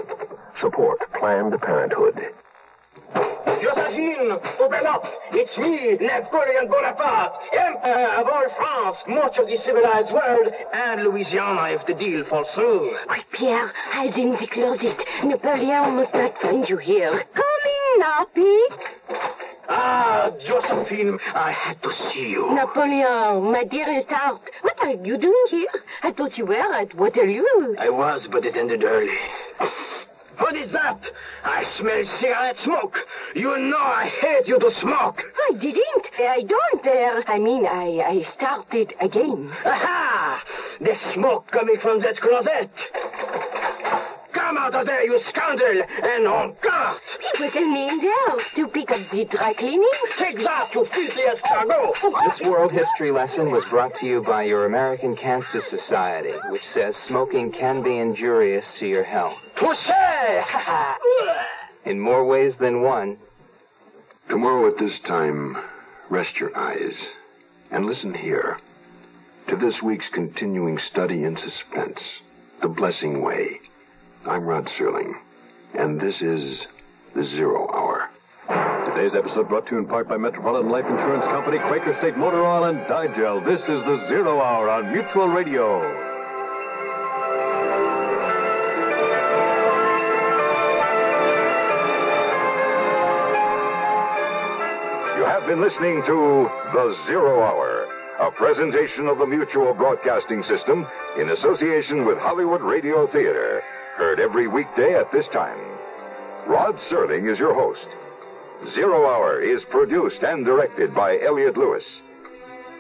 Support 0.62 1.00
Planned 1.20 1.52
Parenthood. 1.60 2.14
Josephine, 3.14 4.32
open 4.60 4.86
up! 4.86 5.04
It's 5.32 5.56
me, 5.58 5.98
Napoleon 6.00 6.68
Bonaparte, 6.68 7.32
Emperor 7.52 8.20
of 8.20 8.26
all 8.26 8.46
France, 8.56 8.96
much 9.08 9.36
of 9.38 9.46
the 9.46 9.58
civilized 9.66 10.12
world, 10.12 10.48
and 10.72 11.02
Louisiana 11.04 11.76
if 11.76 11.86
the 11.86 11.94
deal 11.94 12.24
falls 12.30 12.46
through. 12.54 12.96
Quick, 13.06 13.26
Pierre, 13.38 13.72
hide 13.90 14.16
in 14.16 14.32
the 14.32 14.48
closet. 14.52 14.96
Napoleon 15.24 15.96
must 15.96 16.14
not 16.14 16.32
find 16.40 16.68
you 16.68 16.78
here. 16.78 17.24
Coming 17.34 17.98
now, 17.98 18.26
Pete. 18.34 18.80
Ah, 19.68 20.30
Josephine, 20.46 21.18
I 21.34 21.52
had 21.52 21.82
to 21.82 21.90
see 22.12 22.28
you. 22.28 22.54
Napoleon, 22.54 23.50
my 23.52 23.64
dearest 23.64 24.08
heart, 24.10 24.42
what 24.62 24.78
are 24.80 24.90
you 24.92 25.16
doing 25.16 25.46
here? 25.50 25.68
I 26.02 26.12
thought 26.12 26.36
you 26.36 26.46
were 26.46 26.54
at 26.54 26.94
Waterloo. 26.94 27.74
I 27.78 27.88
was, 27.88 28.26
but 28.30 28.44
it 28.44 28.56
ended 28.56 28.84
early. 28.84 29.12
What 30.38 30.56
is 30.56 30.72
that? 30.72 31.00
I 31.44 31.62
smell 31.78 32.02
cigarette 32.20 32.56
smoke. 32.64 32.96
You 33.36 33.56
know 33.56 33.78
I 33.78 34.10
hate 34.20 34.48
you 34.48 34.58
to 34.58 34.70
smoke. 34.80 35.22
I 35.48 35.52
didn't. 35.54 36.06
I 36.18 36.42
don't 36.42 36.82
dare. 36.82 37.22
I 37.30 37.38
mean, 37.38 37.64
I, 37.64 38.00
I 38.04 38.34
started 38.34 38.94
again. 39.00 39.52
Aha! 39.64 40.42
The 40.80 40.94
smoke 41.14 41.50
coming 41.52 41.76
from 41.80 42.00
that 42.00 42.20
closet. 42.20 42.70
Come 44.44 44.58
out 44.58 44.74
of 44.74 44.84
there, 44.84 45.02
you 45.04 45.18
scoundrel, 45.30 45.82
and 46.02 46.26
on 46.26 46.54
guard. 46.62 47.00
It 47.32 47.40
was 47.40 47.54
me 47.54 47.88
in 47.88 47.98
there 47.98 48.66
to 48.66 48.72
pick 48.72 48.90
up 48.90 49.00
the 49.10 49.24
dry 49.24 49.54
cleaning. 49.54 49.88
Take 50.18 50.36
that, 50.36 50.68
you 50.74 50.86
filthy 50.92 51.22
escargot. 51.32 52.38
This 52.38 52.46
world 52.46 52.70
history 52.70 53.10
lesson 53.10 53.50
was 53.50 53.64
brought 53.70 53.92
to 54.00 54.06
you 54.06 54.22
by 54.22 54.42
your 54.42 54.66
American 54.66 55.16
Cancer 55.16 55.62
Society, 55.70 56.34
which 56.50 56.60
says 56.74 56.94
smoking 57.08 57.52
can 57.52 57.82
be 57.82 57.96
injurious 57.96 58.66
to 58.80 58.86
your 58.86 59.02
health. 59.02 59.32
Touché! 59.56 60.44
In 61.86 61.98
more 61.98 62.26
ways 62.26 62.52
than 62.60 62.82
one. 62.82 63.16
Tomorrow 64.28 64.68
at 64.68 64.78
this 64.78 65.00
time, 65.08 65.56
rest 66.10 66.36
your 66.38 66.54
eyes 66.54 66.94
and 67.70 67.86
listen 67.86 68.12
here 68.12 68.58
to 69.48 69.56
this 69.56 69.80
week's 69.82 70.04
continuing 70.12 70.78
study 70.92 71.24
in 71.24 71.34
suspense, 71.34 72.00
The 72.60 72.68
Blessing 72.68 73.22
Way. 73.22 73.60
I'm 74.26 74.44
Rod 74.46 74.66
Serling, 74.80 75.12
and 75.78 76.00
this 76.00 76.14
is 76.22 76.58
The 77.14 77.24
Zero 77.36 77.68
Hour. 77.68 78.08
Today's 78.88 79.14
episode 79.14 79.50
brought 79.50 79.66
to 79.66 79.72
you 79.72 79.78
in 79.78 79.86
part 79.86 80.08
by 80.08 80.16
Metropolitan 80.16 80.70
Life 80.70 80.86
Insurance 80.88 81.24
Company, 81.26 81.58
Quaker 81.68 81.94
State 82.00 82.16
Motor 82.16 82.42
Oil, 82.42 82.64
and 82.64 82.78
Di-Gel. 82.88 83.40
This 83.44 83.60
is 83.60 83.84
The 83.84 84.06
Zero 84.08 84.40
Hour 84.40 84.70
on 84.70 84.92
Mutual 84.92 85.28
Radio. 85.28 85.76
You 95.20 95.24
have 95.28 95.44
been 95.46 95.60
listening 95.60 96.00
to 96.06 96.48
The 96.72 96.96
Zero 97.06 97.44
Hour, 97.44 97.84
a 98.20 98.30
presentation 98.30 99.06
of 99.06 99.18
the 99.18 99.26
Mutual 99.26 99.74
Broadcasting 99.74 100.42
System 100.44 100.86
in 101.20 101.28
association 101.28 102.06
with 102.06 102.16
Hollywood 102.16 102.62
Radio 102.62 103.06
Theater. 103.12 103.62
Heard 103.96 104.18
every 104.18 104.48
weekday 104.48 104.94
at 104.94 105.10
this 105.12 105.26
time. 105.32 105.58
Rod 106.48 106.74
Serling 106.90 107.32
is 107.32 107.38
your 107.38 107.54
host. 107.54 107.86
Zero 108.74 109.06
Hour 109.06 109.40
is 109.40 109.62
produced 109.70 110.22
and 110.22 110.44
directed 110.44 110.94
by 110.94 111.18
Elliott 111.24 111.56
Lewis. 111.56 111.84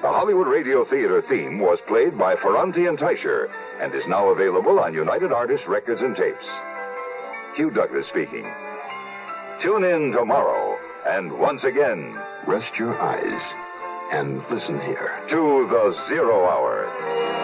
The 0.02 0.08
Hollywood 0.08 0.48
Radio 0.48 0.84
Theater 0.84 1.22
theme 1.28 1.60
was 1.60 1.78
played 1.86 2.18
by 2.18 2.34
Ferrante 2.42 2.86
and 2.86 2.98
Teicher 2.98 3.46
and 3.80 3.94
is 3.94 4.02
now 4.08 4.28
available 4.30 4.80
on 4.80 4.92
United 4.92 5.32
Artists 5.32 5.66
Records 5.68 6.00
and 6.00 6.16
Tapes. 6.16 6.44
Hugh 7.56 7.70
Douglas 7.70 8.06
speaking. 8.10 8.44
Tune 9.62 9.84
in 9.84 10.12
tomorrow, 10.12 10.76
and 11.06 11.32
once 11.38 11.62
again, 11.62 12.14
rest 12.48 12.74
your 12.76 13.00
eyes 13.00 13.40
and 14.12 14.42
listen 14.50 14.80
here 14.80 15.24
to 15.30 15.68
the 15.70 15.94
Zero 16.08 16.44
Hour. 16.44 17.43